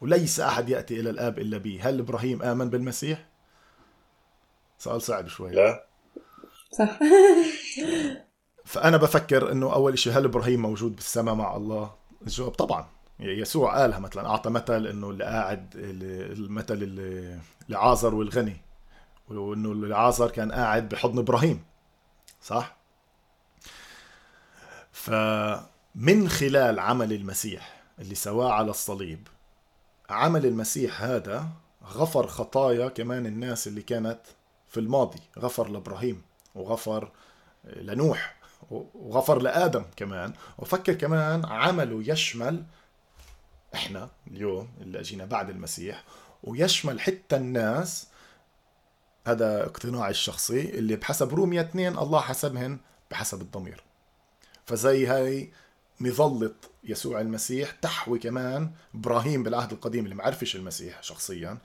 وليس 0.00 0.40
أحد 0.40 0.68
يأتي 0.68 1.00
إلى 1.00 1.10
الآب 1.10 1.38
إلا 1.38 1.58
به 1.58 1.80
هل 1.82 1.98
إبراهيم 1.98 2.42
آمن 2.42 2.70
بالمسيح؟ 2.70 3.26
سؤال 4.78 5.02
صعب 5.02 5.28
شوي 5.28 5.50
لا 5.50 5.86
صح 6.78 6.98
فأنا 8.64 8.96
بفكر 8.96 9.52
أنه 9.52 9.74
أول 9.74 9.98
شيء 9.98 10.12
هل 10.12 10.24
إبراهيم 10.24 10.62
موجود 10.62 10.94
بالسماء 10.96 11.34
مع 11.34 11.56
الله؟ 11.56 11.94
الجواب 12.22 12.50
طبعا 12.50 12.88
يسوع 13.20 13.80
قالها 13.80 13.98
مثلا 13.98 14.28
أعطى 14.28 14.50
مثل 14.50 14.86
أنه 14.86 15.10
اللي 15.10 15.24
قاعد 15.24 15.70
المثل 15.74 16.74
اللي 16.74 17.38
لعازر 17.68 18.14
والغني 18.14 18.56
وأنه 19.28 19.72
العازر 19.72 20.30
كان 20.30 20.52
قاعد 20.52 20.88
بحضن 20.88 21.18
إبراهيم 21.18 21.64
صح؟ 22.42 22.76
ف 24.92 25.10
من 25.94 26.28
خلال 26.28 26.78
عمل 26.78 27.12
المسيح 27.12 27.82
اللي 27.98 28.14
سواه 28.14 28.52
على 28.52 28.70
الصليب. 28.70 29.28
عمل 30.10 30.46
المسيح 30.46 31.02
هذا 31.02 31.48
غفر 31.84 32.26
خطايا 32.26 32.88
كمان 32.88 33.26
الناس 33.26 33.66
اللي 33.66 33.82
كانت 33.82 34.20
في 34.68 34.80
الماضي. 34.80 35.20
غفر 35.38 35.68
لإبراهيم 35.68 36.22
وغفر 36.54 37.12
لنوح 37.64 38.36
وغفر 38.70 39.42
لآدم 39.42 39.84
كمان. 39.96 40.32
وفكر 40.58 40.94
كمان 40.94 41.44
عمله 41.44 42.02
يشمل 42.12 42.64
إحنا 43.74 44.10
اليوم 44.26 44.68
اللي 44.80 45.00
أجينا 45.00 45.24
بعد 45.24 45.50
المسيح 45.50 46.04
ويشمل 46.42 47.00
حتى 47.00 47.36
الناس. 47.36 48.06
هذا 49.26 49.64
اقتناعي 49.66 50.10
الشخصي 50.10 50.60
اللي 50.60 50.96
بحسب 50.96 51.34
رومية 51.34 51.60
2 51.60 51.98
الله 51.98 52.20
حسبهن 52.20 52.78
بحسب 53.10 53.40
الضمير. 53.40 53.82
فزي 54.66 55.06
هاي 55.06 55.52
مظلة 56.00 56.54
يسوع 56.84 57.20
المسيح 57.20 57.70
تحوي 57.70 58.18
كمان 58.18 58.70
إبراهيم 58.94 59.42
بالعهد 59.42 59.72
القديم 59.72 60.04
اللي 60.04 60.14
معرفش 60.14 60.56
المسيح 60.56 61.02
شخصيا. 61.02 61.58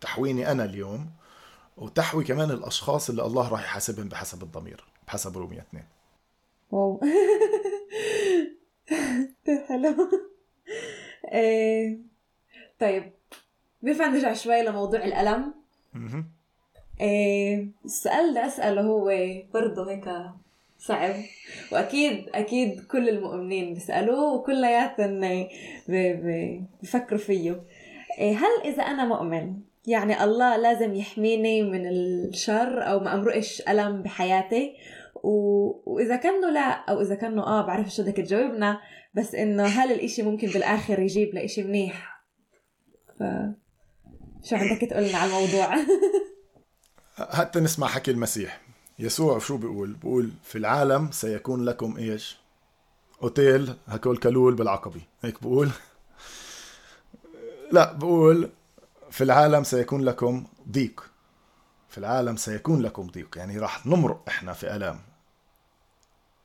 تحويني 0.00 0.52
أنا 0.52 0.64
اليوم 0.64 1.10
وتحوي 1.76 2.24
كمان 2.24 2.50
الأشخاص 2.50 3.10
اللي 3.10 3.26
الله 3.26 3.48
راح 3.48 3.62
يحاسبهم 3.62 4.08
بحسب 4.08 4.42
الضمير 4.42 4.84
بحسب 5.06 5.38
رومية 5.38 5.60
2 5.60 5.84
واو. 6.70 7.00
حلو 9.68 10.10
إيه، 11.32 11.98
طيب 12.80 13.12
بينفع 13.82 14.06
نرجع 14.06 14.34
شوي 14.34 14.62
لموضوع 14.62 15.04
الألم. 15.04 15.54
إيه، 17.00 17.68
السؤال 17.84 18.28
اللي 18.28 18.46
أسأله 18.46 18.82
هو 18.82 19.12
برضه 19.54 19.90
هيك 19.90 20.04
صعب. 20.86 21.14
وأكيد 21.72 22.28
أكيد 22.34 22.80
كل 22.80 23.08
المؤمنين 23.08 23.74
بيسألوه 23.74 24.34
وكلياتهم 24.34 25.46
بفكروا 26.82 27.20
فيه. 27.20 27.62
إيه، 28.18 28.36
هل 28.36 28.72
إذا 28.72 28.82
أنا 28.82 29.04
مؤمن 29.04 29.54
يعني 29.86 30.24
الله 30.24 30.56
لازم 30.56 30.94
يحميني 30.94 31.62
من 31.62 31.86
الشر 31.88 32.90
أو 32.90 33.00
ما 33.00 33.14
أمرقش 33.14 33.62
ألم 33.68 34.02
بحياتي؟ 34.02 34.72
و... 35.14 35.30
وإذا 35.92 36.16
كانه 36.16 36.50
لا 36.50 36.70
أو 36.70 37.00
إذا 37.00 37.14
كانه 37.14 37.42
آه 37.42 37.66
بعرف 37.66 37.94
شو 37.94 38.02
بدك 38.02 38.16
تجاوبنا 38.16 38.80
بس 39.14 39.34
إنه 39.34 39.64
هل 39.64 39.92
الإشي 39.92 40.22
ممكن 40.22 40.48
بالآخر 40.48 40.98
يجيب 40.98 41.34
لاشي 41.34 41.62
منيح؟ 41.62 42.24
ف 43.18 43.22
شو 44.44 44.56
عندك 44.56 44.90
تقول 44.90 45.08
لنا 45.08 45.18
على 45.18 45.30
الموضوع؟ 45.30 45.76
حتى 47.38 47.60
نسمع 47.60 47.86
حكي 47.86 48.10
المسيح. 48.10 48.71
يسوع 48.98 49.38
شو 49.38 49.56
بيقول؟ 49.56 49.92
بيقول 49.92 50.30
في 50.44 50.58
العالم 50.58 51.10
سيكون 51.10 51.64
لكم 51.64 51.96
إيش؟ 51.96 52.36
أوتيل 53.22 53.74
هكول 53.88 54.16
كلول 54.16 54.54
بالعقبي 54.54 55.02
هيك 55.22 55.42
بقول 55.42 55.70
لا 57.72 57.92
بقول 57.92 58.50
في 59.10 59.24
العالم 59.24 59.64
سيكون 59.64 60.00
لكم 60.00 60.44
ضيق. 60.70 61.10
في 61.88 61.98
العالم 61.98 62.36
سيكون 62.36 62.82
لكم 62.82 63.06
ضيق. 63.06 63.38
يعني 63.38 63.58
راح 63.58 63.86
نمرق 63.86 64.24
إحنا 64.28 64.52
في 64.52 64.76
ألام. 64.76 65.00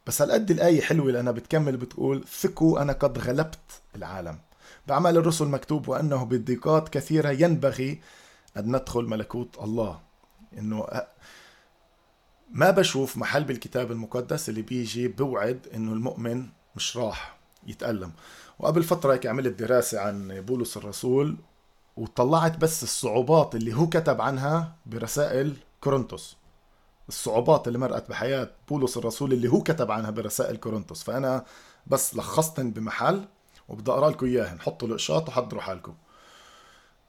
بس 0.08 0.22
هالقد 0.22 0.52
الآية 0.52 0.82
حلوة 0.82 1.12
لأنها 1.12 1.32
بتكمل 1.32 1.78
بتقول 1.78 2.26
ثقوا 2.28 2.82
أنا 2.82 2.94
قد 2.94 3.18
غلبت 3.20 3.82
العالم. 3.96 4.40
بأعمال 4.88 5.18
الرسل 5.18 5.46
مكتوب 5.46 5.88
وأنه 5.88 6.26
بالضيقات 6.26 6.90
كثيرة 6.90 7.30
ينبغي 7.30 8.02
أن 8.58 8.76
ندخل 8.76 9.04
ملكوت 9.04 9.58
الله. 9.64 10.00
إنه 10.58 10.88
ما 12.52 12.72
بشوف 12.72 13.18
محل 13.18 13.44
بالكتاب 13.44 13.92
المقدس 13.92 14.50
اللي 14.50 14.62
بيجي 14.62 15.08
بوعد 15.08 15.68
إنه 15.76 15.94
المؤمن 15.94 16.46
مش 16.76 16.98
راح 16.98 17.38
يتألم. 17.68 18.12
وقبل 18.60 18.84
فترة 18.84 19.14
هيك 19.14 19.26
عملت 19.26 19.60
دراسة 19.60 20.00
عن 20.00 20.42
بولس 20.42 20.78
الرسول 20.78 21.38
وطلعت 21.98 22.58
بس 22.58 22.84
الصعوبات 22.84 23.56
اللي 23.56 23.74
هو 23.74 23.90
كتب 23.90 24.22
عنها 24.22 24.76
برسائل 24.86 25.56
كورنثوس. 25.82 26.38
الصعوبات 27.10 27.68
اللي 27.68 27.80
مرقت 27.80 28.10
بحياة 28.10 28.52
بولس 28.70 28.98
الرسول 28.98 29.34
اللي 29.34 29.48
هو 29.48 29.62
كتب 29.64 29.92
عنها 29.92 30.10
برسائل 30.10 30.58
كورنثوس. 30.58 31.04
فأنا 31.04 31.46
بس 31.88 32.16
لخصتن 32.16 32.72
بمحل 32.72 33.26
وبدي 33.70 33.92
أقرأ 33.92 34.10
لكم 34.10 34.26
إياهن. 34.26 34.60
حطوا 34.62 34.88
الإقشاط 34.88 35.30
وحضروا 35.30 35.62
حالكم 35.62 35.94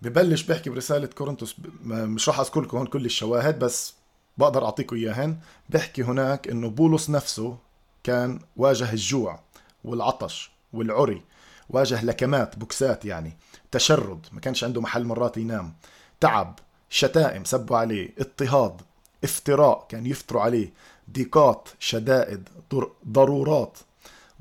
ببلش 0.03 0.43
بحكي 0.43 0.71
برسالة 0.71 1.07
كورنثوس. 1.07 1.57
مش 1.85 2.29
راح 2.29 2.41
أذكر 2.41 2.61
لكم 2.61 2.77
هون 2.77 2.87
كل 2.87 3.05
الشواهد 3.05 3.59
بس 3.59 3.95
بقدر 4.39 4.65
أعطيكم 4.65 4.97
إياهن. 4.97 5.37
بحكي 5.69 6.03
هناك 6.03 6.49
إنه 6.49 6.71
بولس 6.71 7.11
نفسه 7.11 7.57
كان 8.05 8.41
واجه 8.57 8.93
الجوع 8.93 9.41
والعطش 9.85 10.51
والعري 10.73 11.23
واجه 11.71 12.05
لكمات 12.05 12.57
بوكسات 12.57 13.05
يعني 13.05 13.37
تشرد 13.71 14.27
ما 14.33 14.41
كانش 14.41 14.65
عنده 14.65 14.81
محل 14.81 15.05
مرات 15.05 15.37
ينام 15.37 15.75
تعب 16.21 16.59
شتائم 16.91 17.45
سبوا 17.45 17.77
عليه 17.77 18.15
اضطهاد 18.19 18.81
افتراء 19.25 19.87
كان 19.89 20.07
يفتروا 20.07 20.43
عليه 20.43 20.73
ضيقات 21.13 21.69
شدائد 21.79 22.49
ضرورات 23.09 23.79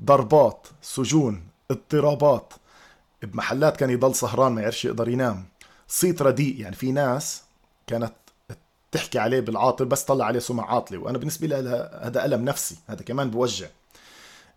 ضربات 0.02 0.66
سجون 0.82 1.46
اضطرابات. 1.70 2.52
بمحلات 3.22 3.76
كان 3.76 3.90
يضل 3.90 4.14
سهران 4.14 4.52
ما 4.52 4.62
يعرفش 4.62 4.84
يقدر 4.84 5.08
ينام. 5.08 5.44
صيت 5.88 6.22
رديء 6.22 6.60
يعني 6.60 6.76
في 6.76 6.92
ناس 6.92 7.42
كانت 7.86 8.12
تحكي 8.92 9.18
عليه 9.18 9.40
بالعاطل 9.40 9.84
بس 9.84 10.02
طلع 10.02 10.24
عليه 10.24 10.38
سمع 10.38 10.70
عاطلة. 10.70 10.98
وأنا 10.98 11.18
بالنسبة 11.18 11.46
لي 11.46 11.54
هذا 12.02 12.24
ألم 12.24 12.44
نفسي 12.44 12.76
هذا 12.86 13.02
كمان 13.02 13.30
بوجع. 13.30 13.66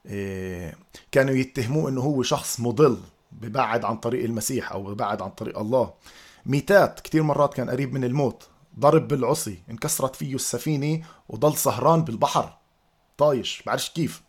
إيه 0.06 0.76
كانوا 1.12 1.36
يتهموه 1.36 1.90
إنه 1.90 2.02
هو 2.02 2.24
شخص 2.24 2.60
مضل 2.60 2.98
ببعد 3.32 3.86
عن 3.86 3.98
طريق 3.98 4.24
المسيح 4.24 4.72
أو 4.72 4.84
ببعد 4.84 5.22
عن 5.22 5.30
طريق 5.30 5.60
الله. 5.60 5.94
ميتات 6.46 7.00
كثير 7.00 7.24
مرات 7.24 7.54
كان 7.54 7.70
قريب 7.70 7.94
من 7.94 8.04
الموت. 8.04 8.48
ضرب 8.80 9.08
بالعصي 9.08 9.60
انكسرت 9.70 10.16
فيه 10.16 10.36
السفينة 10.36 11.04
وضل 11.30 11.58
سهران 11.58 12.04
بالبحر. 12.04 12.58
طايش 13.18 13.64
بعرفش 13.66 13.90
كيف. 13.90 14.22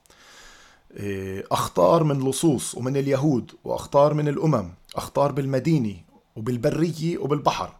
إيه 0.97 1.45
أخطار 1.53 2.05
من 2.05 2.31
لصوص 2.31 2.75
ومن 2.75 2.97
اليهود 2.97 3.53
وأخطار 3.65 4.15
من 4.15 4.29
الأمم 4.29 4.71
أخطار 4.97 5.33
بالمدينة 5.33 5.97
وبالبرية 6.37 7.19
وبالبحر. 7.19 7.75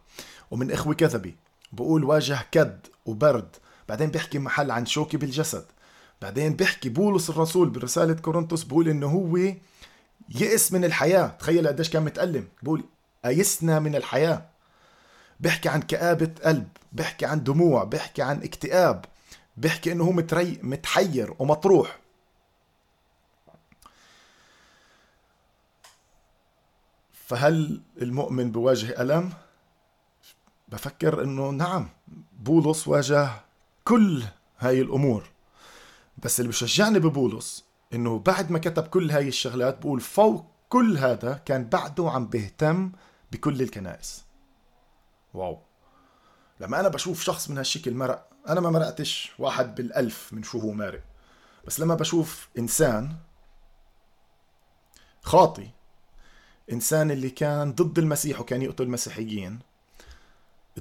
ومن 0.51 0.71
إخوة 0.71 0.93
كذبة. 0.93 1.33
بقول 1.73 2.03
واجه 2.03 2.37
كد 2.51 2.87
وبرد 3.05 3.55
بعدين 3.89 4.09
بيحكي 4.09 4.39
محل 4.39 4.71
عن 4.71 4.85
شوكي 4.85 5.17
بالجسد 5.17 5.65
بعدين 6.21 6.53
بيحكي 6.53 6.89
بولس 6.89 7.29
الرسول 7.29 7.69
برسالة 7.69 8.13
كورنثوس 8.13 8.63
بقول 8.63 8.89
إنه 8.89 9.07
هو 9.07 9.37
يئس 10.29 10.71
من 10.73 10.85
الحياة. 10.85 11.27
تخيل 11.27 11.67
قديش 11.67 11.89
كان 11.89 12.03
متألم. 12.03 12.47
بقول 12.63 12.83
أيسنا 13.25 13.79
من 13.79 13.95
الحياة. 13.95 14.45
بيحكي 15.39 15.69
عن 15.69 15.81
كآبة 15.81 16.31
قلب 16.43 16.67
بيحكي 16.91 17.25
عن 17.25 17.43
دموع 17.43 17.83
بيحكي 17.83 18.21
عن 18.21 18.43
اكتئاب 18.43 19.05
بيحكي 19.57 19.91
إنه 19.91 20.03
هو 20.03 20.11
متري 20.11 20.59
متحير 20.63 21.33
ومطروح. 21.39 21.99
فهل 27.13 27.81
المؤمن 28.01 28.51
بواجه 28.51 29.01
ألم؟ 29.01 29.33
بفكر 30.73 31.23
إنه 31.23 31.49
نعم 31.49 31.89
بولس 32.39 32.87
واجه 32.87 33.29
كل 33.83 34.23
هاي 34.59 34.81
الأمور. 34.81 35.29
بس 36.17 36.39
اللي 36.39 36.49
بشجعني 36.49 36.99
ببولس 36.99 37.65
إنه 37.93 38.19
بعد 38.19 38.51
ما 38.51 38.59
كتب 38.59 38.87
كل 38.87 39.11
هاي 39.11 39.27
الشغلات 39.27 39.79
بقول 39.79 40.01
فوق 40.01 40.45
كل 40.69 40.97
هذا 40.97 41.33
كان 41.45 41.69
بعده 41.69 42.09
عم 42.09 42.27
بيهتم 42.27 42.91
بكل 43.31 43.61
الكنائس. 43.61 44.23
واو. 45.33 45.59
لما 46.59 46.79
أنا 46.79 46.87
بشوف 46.87 47.23
شخص 47.23 47.49
من 47.49 47.57
هالشكل 47.57 47.93
مرق 47.93 48.29
أنا 48.47 48.61
ما 48.61 48.69
مرقتش 48.69 49.31
واحد 49.39 49.75
بالألف 49.75 50.33
من 50.33 50.43
شو 50.43 50.59
هو 50.59 50.71
مارق. 50.71 51.03
بس 51.67 51.79
لما 51.79 51.95
بشوف 51.95 52.49
إنسان 52.57 53.15
خاطي 55.21 55.69
إنسان 56.71 57.11
اللي 57.11 57.29
كان 57.29 57.73
ضد 57.73 57.99
المسيح 57.99 58.39
وكان 58.39 58.61
يقتل 58.61 58.83
المسيحيين 58.83 59.59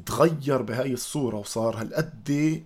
تغير 0.07 0.63
بهاي 0.63 0.93
الصورة 0.93 1.37
وصار 1.37 1.81
هالقد 1.81 2.63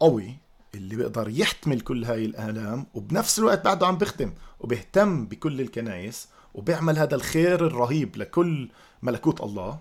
قوي 0.00 0.36
اللي 0.74 0.96
بيقدر 0.96 1.28
يحتمل 1.28 1.80
كل 1.80 2.04
هاي 2.04 2.24
الآلام 2.24 2.86
وبنفس 2.94 3.38
الوقت 3.38 3.64
بعده 3.64 3.86
عم 3.86 3.98
بخدم 3.98 4.32
وبيهتم 4.60 5.26
بكل 5.26 5.60
الكنايس 5.60 6.28
وبيعمل 6.54 6.98
هذا 6.98 7.14
الخير 7.14 7.66
الرهيب 7.66 8.16
لكل 8.16 8.68
ملكوت 9.02 9.40
الله. 9.40 9.80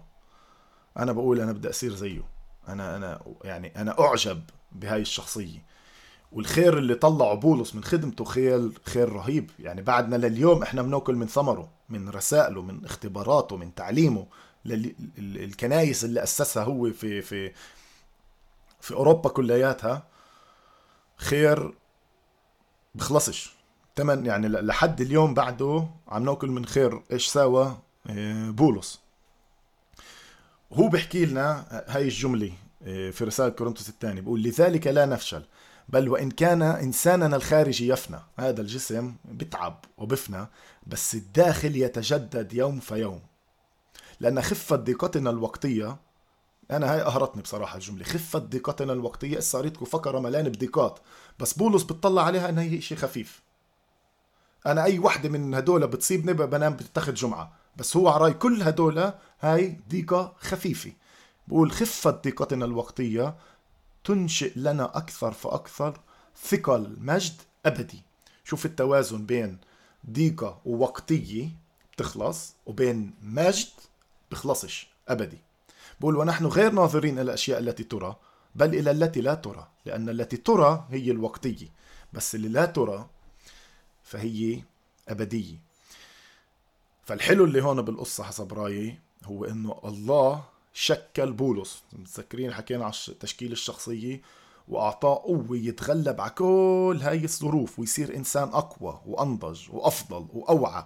أنا 0.97 1.11
بقول 1.11 1.39
أنا 1.39 1.51
بدي 1.51 1.69
أصير 1.69 1.95
زيه. 1.95 2.21
أنا 2.67 2.95
أنا 2.95 3.21
يعني 3.43 3.81
أنا 3.81 3.99
أعجب 3.99 4.41
بهاي 4.71 5.01
الشخصية. 5.01 5.63
والخير 6.31 6.77
اللي 6.77 6.95
طلعه 6.95 7.33
بولس 7.33 7.75
من 7.75 7.83
خدمته 7.83 8.25
خير 8.25 8.71
خير 8.85 9.09
رهيب. 9.09 9.49
يعني 9.59 9.81
بعدنا 9.81 10.15
لليوم 10.15 10.63
إحنا 10.63 10.81
بنأكل 10.81 11.15
من 11.15 11.27
ثمره 11.27 11.69
من 11.89 12.09
رسائله 12.09 12.61
من 12.61 12.85
اختباراته 12.85 13.57
من 13.57 13.75
تعليمه 13.75 14.25
للكنايس 14.65 16.03
اللي 16.03 16.23
أسسها 16.23 16.63
هو 16.63 16.91
في 16.91 17.21
في 17.21 17.51
في 18.81 18.93
أوروبا 18.93 19.29
كلياتها 19.29 20.07
خير 21.17 21.73
بخلصش. 22.95 23.53
تمن 23.95 24.25
يعني 24.25 24.47
لحد 24.47 25.01
اليوم 25.01 25.33
بعده 25.33 25.87
عم 26.07 26.25
نأكل 26.25 26.47
من 26.49 26.65
خير. 26.65 27.01
إيش 27.11 27.27
ساوى؟ 27.27 27.77
آه، 28.09 28.49
بولس. 28.49 28.99
هو 30.73 30.87
بيحكي 30.87 31.25
لنا 31.25 31.65
هاي 31.87 32.03
الجملة 32.03 32.53
آه، 32.83 33.09
في 33.09 33.23
رسالة 33.23 33.49
كورنثوس 33.49 33.89
الثاني 33.89 34.21
بيقول 34.21 34.43
لذلك 34.43 34.87
لا 34.87 35.05
نفشل 35.05 35.43
بل 35.89 36.09
وإن 36.09 36.31
كان 36.31 36.61
إنساننا 36.61 37.35
الخارجي 37.35 37.87
يفنى. 37.87 38.19
هذا 38.39 38.61
الجسم 38.61 39.15
بتعب 39.25 39.85
وبفنى 39.97 40.47
بس 40.87 41.15
الداخل 41.15 41.75
يتجدد 41.75 42.53
يوم 42.53 42.79
فيوم 42.79 43.21
لأن 44.19 44.41
خفة 44.41 44.75
ضيقتنا 44.75 45.29
الوقتية 45.29 45.97
أنا 46.71 46.93
هاي 46.93 47.01
قهرتني 47.01 47.41
بصراحة 47.41 47.75
الجملة 47.75 48.03
خفة 48.03 48.39
ضيقتنا 48.39 48.93
الوقتية. 48.93 49.39
صارتكم 49.39 49.85
فقرة 49.85 50.19
ملان 50.19 50.49
بضيقات 50.49 50.99
بس 51.39 51.53
بولس 51.53 51.83
بتطلع 51.83 52.23
عليها 52.23 52.49
إنها 52.49 52.63
هي 52.63 52.81
شيء 52.81 52.97
خفيف. 52.97 53.41
أنا 54.65 54.83
أي 54.83 54.99
وحدة 54.99 55.29
من 55.29 55.53
هدول 55.53 55.87
بتصيبني 55.87 56.33
بنام 56.33 56.73
بتتخذ 56.73 57.13
جمعة 57.13 57.53
بس 57.77 57.97
هو 57.97 58.09
عراي 58.09 58.33
كل 58.33 58.61
هدول 58.61 59.13
هاي 59.39 59.79
ضيقة 59.89 60.33
خفيفة. 60.39 60.91
بقول 61.47 61.71
خفة 61.71 62.09
ضيقتنا 62.09 62.65
الوقتية 62.65 63.35
تنشئ 64.03 64.51
لنا 64.55 64.97
أكثر 64.97 65.31
فأكثر 65.31 65.99
ثقل 66.43 66.97
مجد 66.99 67.35
أبدي. 67.65 68.01
شوف 68.43 68.65
التوازن 68.65 69.25
بين 69.25 69.57
ضيقة 70.11 70.61
ووقتية 70.65 71.49
بتخلص 71.93 72.55
وبين 72.65 73.13
مجد 73.21 73.67
بخلصش 74.33 74.87
أبدي. 75.07 75.37
بقول 75.99 76.15
ونحن 76.15 76.45
غير 76.45 76.71
ناظرين 76.71 77.13
إلى 77.13 77.21
الأشياء 77.21 77.59
التي 77.59 77.83
ترى 77.83 78.15
بل 78.55 78.75
إلى 78.75 78.91
التي 78.91 79.21
لا 79.21 79.33
ترى 79.33 79.67
لأن 79.85 80.09
التي 80.09 80.37
ترى 80.37 80.87
هي 80.89 81.11
الوقتية 81.11 81.67
بس 82.13 82.35
اللي 82.35 82.47
لا 82.47 82.65
ترى 82.65 83.07
فهي 84.03 84.63
أبدية. 85.09 85.55
فالحلو 87.05 87.45
اللي 87.45 87.61
هون 87.63 87.81
بالقصة 87.81 88.23
حسب 88.23 88.53
رأيي 88.53 88.99
هو 89.23 89.45
إنه 89.45 89.79
الله 89.85 90.43
شكل 90.73 91.31
بولس. 91.31 91.83
متذكرين 91.93 92.53
حكينا 92.53 92.85
على 92.85 92.93
تشكيل 93.19 93.51
الشخصية 93.51 94.21
وأعطاه 94.67 95.15
قوة 95.15 95.57
يتغلب 95.57 96.21
على 96.21 96.31
كل 96.31 96.99
هاي 97.01 97.23
الظروف 97.23 97.79
ويصير 97.79 98.15
إنسان 98.15 98.49
أقوى 98.49 99.01
وأنضج 99.05 99.69
وأفضل 99.69 100.27
وأوعى. 100.33 100.83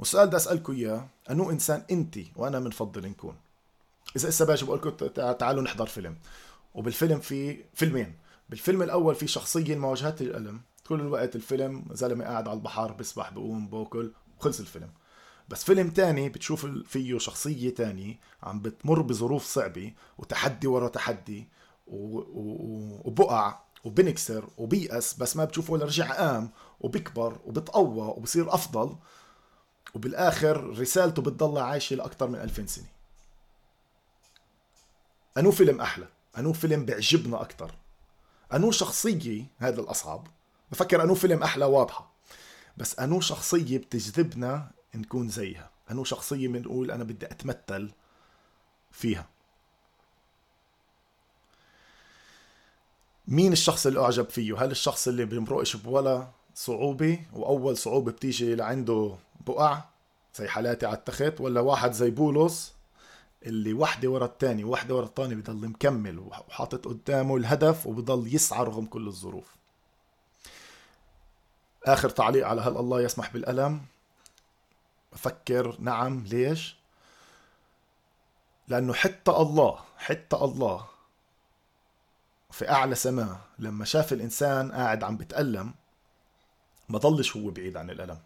والسؤال 0.00 0.26
بدي 0.26 0.36
أسألكم 0.36 0.72
إياه 0.72 1.08
أنو 1.30 1.50
إنسان 1.50 1.84
أنت 1.90 2.18
وأنا 2.36 2.60
بنفضل 2.60 3.08
نكون؟ 3.08 3.36
إذا 4.16 4.28
إسا 4.28 4.44
باجي 4.44 4.64
بقول 4.64 4.78
لكم 4.78 5.06
تعالوا 5.32 5.62
نحضر 5.62 5.86
فيلم. 5.86 6.16
وبالفيلم 6.74 7.20
في 7.20 7.64
فيلمين. 7.74 8.14
بالفيلم 8.50 8.82
الأول 8.82 9.14
في 9.14 9.26
شخصية 9.26 9.76
مواجهة 9.76 10.16
الألم. 10.20 10.60
طول 10.84 11.00
الوقت 11.00 11.36
الفيلم 11.36 11.84
زلمة 11.92 12.24
قاعد 12.24 12.48
على 12.48 12.56
البحر 12.56 12.92
بيسبح 12.92 13.30
بقوم 13.30 13.68
باكل 13.68 14.12
وخلص 14.38 14.60
الفيلم. 14.60 14.90
بس 15.48 15.64
فيلم 15.64 15.90
تاني 15.90 16.28
بتشوف 16.28 16.66
فيه 16.66 17.18
شخصية 17.18 17.74
تانية 17.74 18.18
عم 18.42 18.60
بتمر 18.60 19.02
بظروف 19.02 19.44
صعبة 19.44 19.92
وتحدي 20.18 20.66
ورا 20.66 20.88
تحدي 20.88 21.48
وبقع 21.86 23.58
وبنكسر 23.84 24.48
وبيأس 24.58 25.14
بس 25.14 25.36
ما 25.36 25.44
بتشوفه 25.44 25.72
ولا 25.72 25.84
رجع 25.84 26.12
قام 26.12 26.50
وبكبر 26.80 27.38
وبتقوى 27.44 28.06
وبصير 28.06 28.54
أفضل. 28.54 28.96
وبالآخر 29.94 30.78
رسالته 30.78 31.22
بتضل 31.22 31.58
عايشة 31.58 31.96
لأكثر 31.96 32.26
من 32.26 32.34
ألفين 32.40 32.66
سنة. 32.66 32.86
أنو 35.38 35.50
فيلم 35.50 35.80
أحلى؟ 35.80 36.06
أنو 36.38 36.52
فيلم 36.52 36.84
بيعجبنا 36.84 37.42
أكثر 37.42 37.74
أنو 38.52 38.70
شخصية 38.70 39.44
هذا 39.58 39.80
الأصعب؟ 39.80 40.26
بفكر 40.72 41.02
أنو 41.02 41.14
فيلم 41.14 41.42
أحلى 41.42 41.64
واضحة. 41.64 42.12
بس 42.76 42.98
أنو 42.98 43.20
شخصية 43.20 43.78
بتجذبنا 43.78 44.70
نكون 44.94 45.28
زيها؟ 45.28 45.70
أنو 45.90 46.04
شخصية 46.04 46.48
بنقول 46.48 46.90
أنا 46.90 47.04
بدي 47.04 47.26
أتمثل 47.26 47.90
فيها؟ 48.92 49.28
مين 53.28 53.52
الشخص 53.52 53.86
اللي 53.86 54.00
أعجب 54.00 54.30
فيه؟ 54.30 54.64
هل 54.64 54.70
الشخص 54.70 55.08
اللي 55.08 55.24
بيمرقش 55.24 55.76
بولا 55.76 56.28
صعوبة؟ 56.54 57.20
وأول 57.32 57.76
صعوبة 57.76 58.12
بتيجي 58.12 58.54
لعنده 58.54 59.16
بقع 59.46 59.82
زي 60.34 60.48
حالاتي 60.48 60.86
على 60.86 60.96
التخت 60.96 61.40
ولا 61.40 61.60
واحد 61.60 61.92
زي 61.92 62.10
بولس 62.10 62.74
اللي 63.42 63.72
وحدة 63.72 64.08
ورا 64.08 64.24
الثاني 64.26 64.64
وحده 64.64 64.94
ورا 64.94 65.06
الثاني 65.06 65.34
بضل 65.34 65.68
مكمل 65.68 66.18
وحاطط 66.18 66.88
قدامه 66.88 67.36
الهدف 67.36 67.86
وبضل 67.86 68.34
يسعى 68.34 68.64
رغم 68.64 68.86
كل 68.86 69.06
الظروف. 69.06 69.54
آخر 71.84 72.10
تعليق 72.10 72.46
على 72.46 72.60
هل 72.62 72.76
الله 72.76 73.00
يسمح 73.02 73.32
بالألم؟ 73.32 73.80
بفكر 75.12 75.76
نعم 75.80 76.24
ليش؟ 76.24 76.76
لأنه 78.68 78.92
حتى 78.94 79.30
الله 79.30 79.80
حتى 79.98 80.36
الله 80.36 80.86
في 82.50 82.70
أعلى 82.70 82.94
سماء 82.94 83.40
لما 83.58 83.84
شاف 83.84 84.12
الإنسان 84.12 84.72
قاعد 84.72 85.04
عم 85.04 85.16
بتألم 85.16 85.74
ما 86.88 86.98
ضلش 86.98 87.36
هو 87.36 87.50
بعيد 87.50 87.76
عن 87.76 87.90
الألم. 87.90 88.18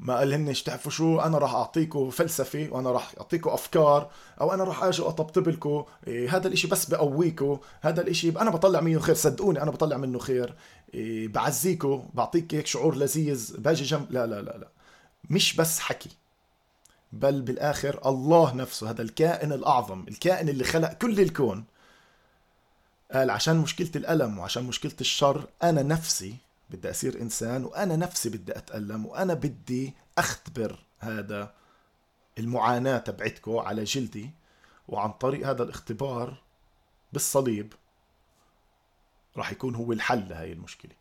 ما 0.00 0.18
قال 0.18 0.32
هنش 0.34 0.62
تعرفوا 0.62 0.90
شو؟ 0.90 1.20
أنا 1.20 1.38
راح 1.38 1.54
اعطيكم 1.54 2.10
فلسفة 2.10 2.68
وأنا 2.70 2.90
راح 2.90 3.12
اعطيكم 3.18 3.50
أفكار 3.50 4.10
أو 4.40 4.54
أنا 4.54 4.64
راح 4.64 4.84
أجي 4.84 5.02
اطبطب 5.02 5.48
لكم 5.48 5.84
إيه 6.06 6.36
هذا 6.36 6.48
الإشي 6.48 6.68
بس 6.68 6.86
بقويكم 6.86 7.58
هذا 7.80 8.00
الإشي 8.02 8.28
أنا 8.28 8.50
بطلع 8.50 8.80
منه 8.80 9.00
خير 9.00 9.14
صدقوني 9.14 9.62
أنا 9.62 9.70
بطلع 9.70 9.96
منه 9.96 10.18
خير. 10.18 10.54
إيه 10.94 11.28
بعزيكم 11.28 12.08
بعطيك 12.14 12.54
هيك 12.54 12.66
شعور 12.66 12.96
لذيذ 12.96 13.56
باجي 13.58 13.84
جنب 13.84 14.06
لا 14.12 14.26
لا 14.26 14.42
لا 14.42 14.56
لا. 14.58 14.68
مش 15.30 15.56
بس 15.56 15.78
حكي 15.80 16.10
بل 17.12 17.42
بالآخر 17.42 18.00
الله 18.06 18.54
نفسه 18.54 18.90
هذا 18.90 19.02
الكائن 19.02 19.52
الأعظم 19.52 20.04
الكائن 20.08 20.48
اللي 20.48 20.64
خلق 20.64 20.92
كل 20.92 21.20
الكون 21.20 21.64
قال 23.12 23.30
عشان 23.30 23.56
مشكلة 23.56 23.90
الألم 23.96 24.38
وعشان 24.38 24.64
مشكلة 24.64 24.92
الشر 25.00 25.44
أنا 25.62 25.82
نفسي 25.82 26.36
بدي 26.70 26.90
أصير 26.90 27.20
إنسان 27.20 27.64
وأنا 27.64 27.96
نفسي 27.96 28.28
بدي 28.28 28.58
أتألم 28.58 29.06
وأنا 29.06 29.34
بدي 29.34 29.94
أختبر 30.18 30.78
هذا 30.98 31.54
المعاناة 32.38 32.98
تبعتكم 32.98 33.56
على 33.56 33.84
جلدي 33.84 34.30
وعن 34.88 35.12
طريق 35.12 35.48
هذا 35.48 35.62
الاختبار 35.62 36.42
بالصليب 37.12 37.72
راح 39.36 39.52
يكون 39.52 39.74
هو 39.74 39.92
الحل 39.92 40.28
لهي 40.28 40.52
المشكلة. 40.52 40.92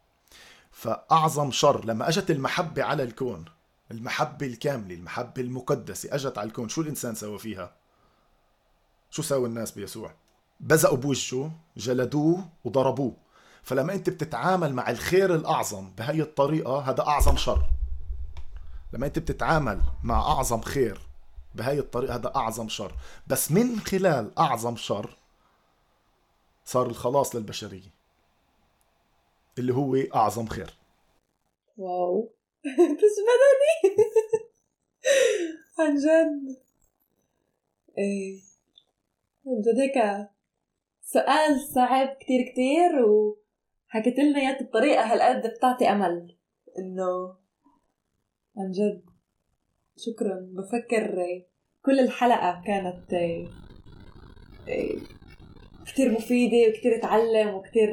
فأعظم 0.71 1.51
شر 1.51 1.85
لما 1.85 2.09
أجت 2.09 2.31
المحبة 2.31 2.83
على 2.83 3.03
الكون 3.03 3.45
المحبة 3.91 4.45
الكاملة 4.45 4.95
المحبة 4.95 5.41
المقدسة 5.41 6.15
أجت 6.15 6.37
على 6.37 6.47
الكون 6.47 6.69
شو 6.69 6.81
الإنسان 6.81 7.15
سوى 7.15 7.39
فيها؟ 7.39 7.75
شو 9.09 9.21
سوى 9.21 9.47
الناس 9.47 9.71
بيسوع؟ 9.71 10.13
بزقوا 10.59 10.97
بوجهه 10.97 11.51
جلدوه 11.77 12.49
وضربوه. 12.63 13.15
فلما 13.63 13.93
انت 13.93 14.09
بتتعامل 14.09 14.73
مع 14.73 14.89
الخير 14.89 15.35
الأعظم 15.35 15.89
بهي 15.97 16.21
الطريقة 16.21 16.79
هذا 16.79 17.01
أعظم 17.01 17.37
شر. 17.37 17.65
لما 18.93 19.05
انت 19.05 19.19
بتتعامل 19.19 19.81
مع 20.03 20.19
أعظم 20.19 20.61
خير 20.61 21.01
بهي 21.55 21.79
الطريقة 21.79 22.15
هذا 22.15 22.35
أعظم 22.35 22.69
شر. 22.69 22.93
بس 23.27 23.51
من 23.51 23.79
خلال 23.79 24.39
أعظم 24.39 24.75
شر 24.75 25.17
صار 26.65 26.87
الخلاص 26.87 27.35
للبشرية 27.35 27.93
اللي 29.57 29.73
هو 29.73 29.95
أعظم 29.95 30.47
خير. 30.47 30.73
واو. 31.77 32.33
بس 32.99 33.15
بدني 33.27 33.95
عن 35.79 35.95
جد. 35.95 36.57
إيه. 37.97 38.41
عن 39.47 39.61
جد 39.61 39.79
هيك 39.79 40.29
سؤال 41.01 41.59
صعب 41.75 42.07
كتير 42.07 42.51
كتير 42.51 43.05
و 43.05 43.37
حكيت 43.89 44.19
لنا 44.19 44.39
اياه 44.39 44.63
بطريقه 44.63 45.13
هالقد 45.13 45.47
بتعطي 45.47 45.89
أمل. 45.89 46.37
إنه 46.79 47.35
عن 48.57 48.71
جد. 48.71 49.03
شكرا. 49.97 50.47
بفكر 50.51 51.23
كل 51.85 51.99
الحلقة 51.99 52.61
كانت 52.65 53.05
كتير 55.85 56.11
مفيدة 56.11 56.69
وكتير 56.69 57.01
تعلم 57.01 57.53
وكتير 57.53 57.89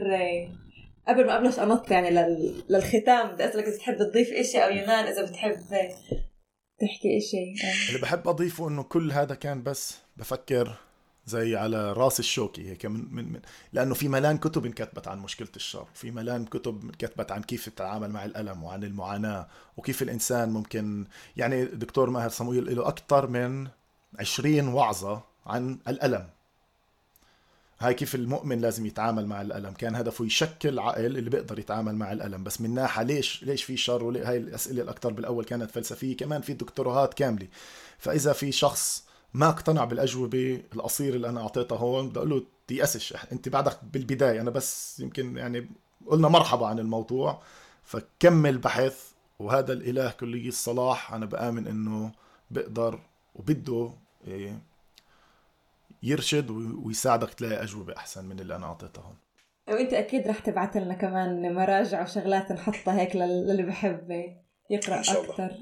قبل 1.09 1.27
ما 1.27 1.37
أبلش 1.37 1.59
أنط 1.59 1.91
يعني 1.91 2.11
للختام 2.71 3.29
بدي 3.31 3.45
أسألك 3.45 3.65
إذا 3.65 3.77
بتحب 3.77 3.97
تضيف 3.97 4.33
إشي 4.33 4.59
أو 4.59 4.71
يونان 4.71 5.05
إذا 5.05 5.23
بتحب 5.23 5.53
تحكي 6.79 7.19
إشي. 7.19 7.69
اللي 7.89 8.01
بحب 8.03 8.29
أضيفه 8.29 8.69
إنه 8.69 8.83
كل 8.83 9.13
هذا 9.13 9.35
كان 9.35 9.63
بس 9.63 9.99
بفكر 10.17 10.79
زي 11.27 11.57
على 11.57 11.93
راس 11.93 12.21
الشوكي 12.21 12.71
هيك 12.71 12.87
من, 12.87 13.15
من, 13.15 13.33
من 13.33 13.41
لأنه 13.73 13.95
في 13.95 14.09
ملان 14.09 14.39
كتب 14.39 14.67
انكتبت 14.67 15.09
عن 15.09 15.19
مشكلة 15.19 15.49
الشر 15.57 15.87
في 15.95 16.11
ملان 16.11 16.45
كتب 16.45 16.85
انكتبت 16.85 17.33
عن 17.33 17.43
كيف 17.43 17.69
تتعامل 17.69 18.11
مع 18.11 18.25
الألم 18.25 18.65
وعن 18.65 18.85
المعاناة 18.85 19.49
وكيف 19.77 20.03
الإنسان 20.03 20.49
ممكن 20.49 21.05
يعني 21.37 21.65
دكتور 21.65 22.11
ماهر 22.11 22.29
صمويل 22.29 22.77
له 22.77 22.89
أكثر 22.89 23.27
من 23.27 23.69
20 24.19 24.69
وعظة 24.69 25.23
عن 25.47 25.79
الألم. 25.89 26.29
هاي 27.81 27.95
كيف 27.95 28.15
المؤمن 28.15 28.61
لازم 28.61 28.87
يتعامل 28.87 29.27
مع 29.27 29.43
الألم 29.43 29.73
كان 29.73 29.95
هدفه 29.95 30.25
يشكل 30.25 30.79
عقل 30.79 31.07
اللي 31.07 31.31
بيقدر 31.31 31.59
يتعامل 31.59 31.95
مع 31.95 32.13
الألم. 32.13 32.45
بس 32.45 32.61
من 32.61 32.75
ناحية 32.75 33.03
ليش 33.03 33.43
ليش 33.43 33.65
في 33.65 33.77
شر؟ 33.77 34.29
هاي 34.29 34.37
الأسئلة 34.37 34.83
الاكثر 34.83 35.13
بالأول 35.13 35.45
كانت 35.45 35.71
فلسفية 35.71 36.17
كمان 36.17 36.41
في 36.41 36.53
دكتوراهات 36.53 37.15
كاملة. 37.15 37.49
فإذا 37.99 38.33
في 38.33 38.53
شخص 38.53 39.06
ما 39.37 39.49
اقتنع 39.49 39.85
بالأجوبة 39.85 40.63
القصيره 40.75 41.17
اللي 41.17 41.29
أنا 41.29 41.41
أعطيتها 41.41 41.79
هون. 41.79 42.09
بدي 42.09 42.19
أقول 42.19 42.31
له 42.31 42.43
تيأسش. 42.67 43.15
أنت 43.33 43.49
بعدك 43.49 43.79
بالبداية 43.85 44.41
أنا 44.41 44.51
بس 44.51 45.01
يمكن 45.01 45.37
يعني 45.37 45.71
قلنا 46.07 46.29
مرحبا 46.29 46.67
عن 46.67 46.79
الموضوع. 46.79 47.43
فكمل 47.85 48.59
بحث 48.59 49.13
وهذا 49.39 49.73
الإله 49.73 50.11
كلي 50.11 50.49
الصلاح 50.49 51.13
أنا 51.15 51.27
بآمن 51.27 51.67
إنه 51.67 52.13
بقدر 52.51 53.01
وبده 53.35 53.91
إيه، 54.27 54.59
يرشد 56.03 56.51
ويساعدك 56.85 57.35
تلاقي 57.35 57.63
أجوبة 57.63 57.97
أحسن 57.97 58.25
من 58.25 58.41
اللي 58.41 58.57
أنا 58.57 58.67
أعطيتها 58.67 59.03
هون. 59.03 59.17
وأنت 59.69 59.93
أكيد 59.93 60.29
رح 60.29 60.39
تبعت 60.39 60.77
لنا 60.77 60.95
كمان 60.95 61.55
مراجع 61.55 62.03
وشغلات 62.03 62.53
نحطها 62.53 63.01
هيك 63.01 63.17
للي 63.17 63.63
بحب 63.63 64.37
يقرأ 64.71 65.01
أكثر 65.01 65.57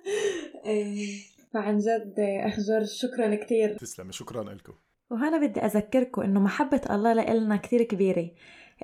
إيه، 0.66 1.35
فعن 1.56 1.78
جد 1.78 2.14
اخ 2.18 2.60
جورج 2.60 2.86
شكرا 2.86 3.34
كثير 3.34 3.76
تسلمي 3.76 4.12
شكرا 4.12 4.54
لكم 4.54 4.72
وهنا 5.10 5.46
بدي 5.46 5.60
أذكركم 5.60 6.22
إنه 6.22 6.40
محبة 6.40 6.80
الله 6.90 7.12
لنا 7.12 7.56
كثير 7.56 7.82
كبيرة. 7.82 8.30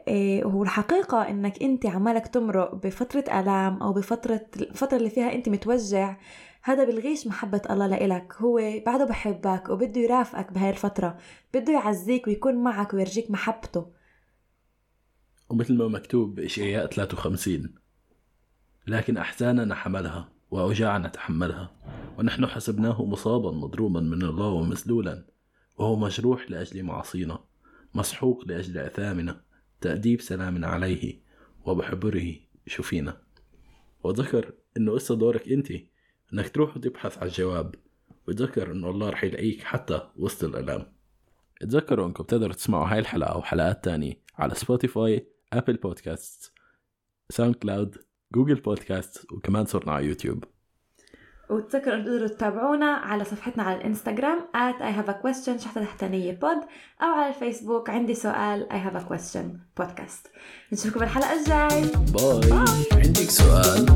إيه 0.08 0.44
والحقيقة 0.44 1.28
إنك 1.28 1.62
أنت 1.62 1.86
عمالك 1.86 2.26
تمرق 2.26 2.74
بفترة 2.74 3.40
آلام 3.40 3.82
أو 3.82 3.92
بفترة 3.92 4.46
الفترة 4.56 4.96
اللي 4.96 5.10
فيها 5.10 5.32
أنت 5.32 5.48
متوجع 5.48 6.16
هذا 6.62 6.84
بلغيش 6.84 7.26
محبة 7.26 7.62
الله 7.70 7.86
لإلك. 7.86 8.34
هو 8.36 8.60
بعده 8.86 9.04
بحبك 9.04 9.68
وبده 9.68 10.00
يرافقك 10.00 10.52
بهاي 10.52 10.70
الفترة 10.70 11.18
بده 11.54 11.72
يعزيك 11.72 12.26
ويكون 12.26 12.54
معك 12.54 12.94
ويرجيك 12.94 13.30
محبته. 13.30 13.92
ومثل 15.50 15.74
ما 15.74 15.88
مكتوب 15.88 16.34
بإشعياء 16.34 16.86
53 16.86 17.74
لكن 18.86 19.16
أحزاننا 19.16 19.74
حملها 19.74 20.31
وأوجاعنا 20.52 21.08
تحملها. 21.08 21.70
ونحن 22.18 22.46
حسبناه 22.46 23.04
مصابا 23.04 23.52
مضروبا 23.52 24.00
من 24.00 24.22
الله 24.22 24.46
ومسلولا 24.48 25.26
وهو 25.76 25.96
مجروح 25.96 26.50
لأجل 26.50 26.82
معاصينا 26.82 27.38
مسحوق 27.94 28.44
لأجل 28.46 28.78
أثامنا 28.78 29.40
تأديب 29.80 30.20
سلام 30.20 30.64
عليه 30.64 31.22
وبحبره 31.64 32.34
شفينا. 32.66 33.22
وتذكر 34.04 34.52
إنه 34.76 34.92
قصة 34.92 35.14
دورك 35.14 35.48
أنت 35.48 35.70
إنك 36.32 36.48
تروح 36.48 36.76
وتبحث 36.76 37.18
عن 37.18 37.26
الجواب. 37.26 37.74
وتذكر 38.28 38.72
إنه 38.72 38.90
الله 38.90 39.08
رح 39.10 39.24
يلاقيك 39.24 39.62
حتى 39.62 40.08
وسط 40.16 40.44
الالام 40.44 40.92
تذكروا 41.60 42.06
إنكم 42.06 42.24
تقدروا 42.24 42.54
تسمعوا 42.54 42.86
هاي 42.86 42.98
الحلقة 42.98 43.32
أو 43.32 43.42
حلقات 43.42 43.84
تانية 43.84 44.22
على 44.38 44.54
Spotify 44.54 45.26
Apple 45.52 45.76
Podcast 45.76 46.52
SoundCloud 47.30 47.96
Google 48.34 48.54
Podcast 48.54 49.32
وكمان 49.32 49.66
صرنا 49.66 49.92
على 49.92 50.06
يوتيوب 50.06 50.44
وتذكروا 51.50 51.96
تقدروا 51.96 52.26
تتابعونا 52.28 52.86
على 52.86 53.24
صفحتنا 53.24 53.62
على 53.62 53.76
ال 53.76 53.82
Instagram 53.82 54.38
at 54.38 54.82
I 54.82 55.00
have 55.00 55.08
a 55.10 55.14
question 55.14 55.64
شحطة 55.64 55.84
تحتانية 55.84 56.32
pod 56.32 56.58
أو 57.02 57.06
على 57.06 57.28
الفيسبوك. 57.28 57.90
عندي 57.90 58.14
سؤال 58.14 58.66
I 58.70 58.74
have 58.74 58.96
a 59.00 59.04
question 59.12 59.44
podcast 59.76 60.26
نشوفكم 60.72 61.02
الحلقة 61.02 61.40
الجاي. 61.40 61.82
bye, 62.12 62.50
bye. 62.50 62.86
عندك 62.92 63.30
سؤال؟ 63.30 63.86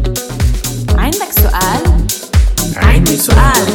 عندك 0.98 1.32
سؤال؟ 1.32 2.06
عندي 2.76 3.16
سؤال. 3.16 3.66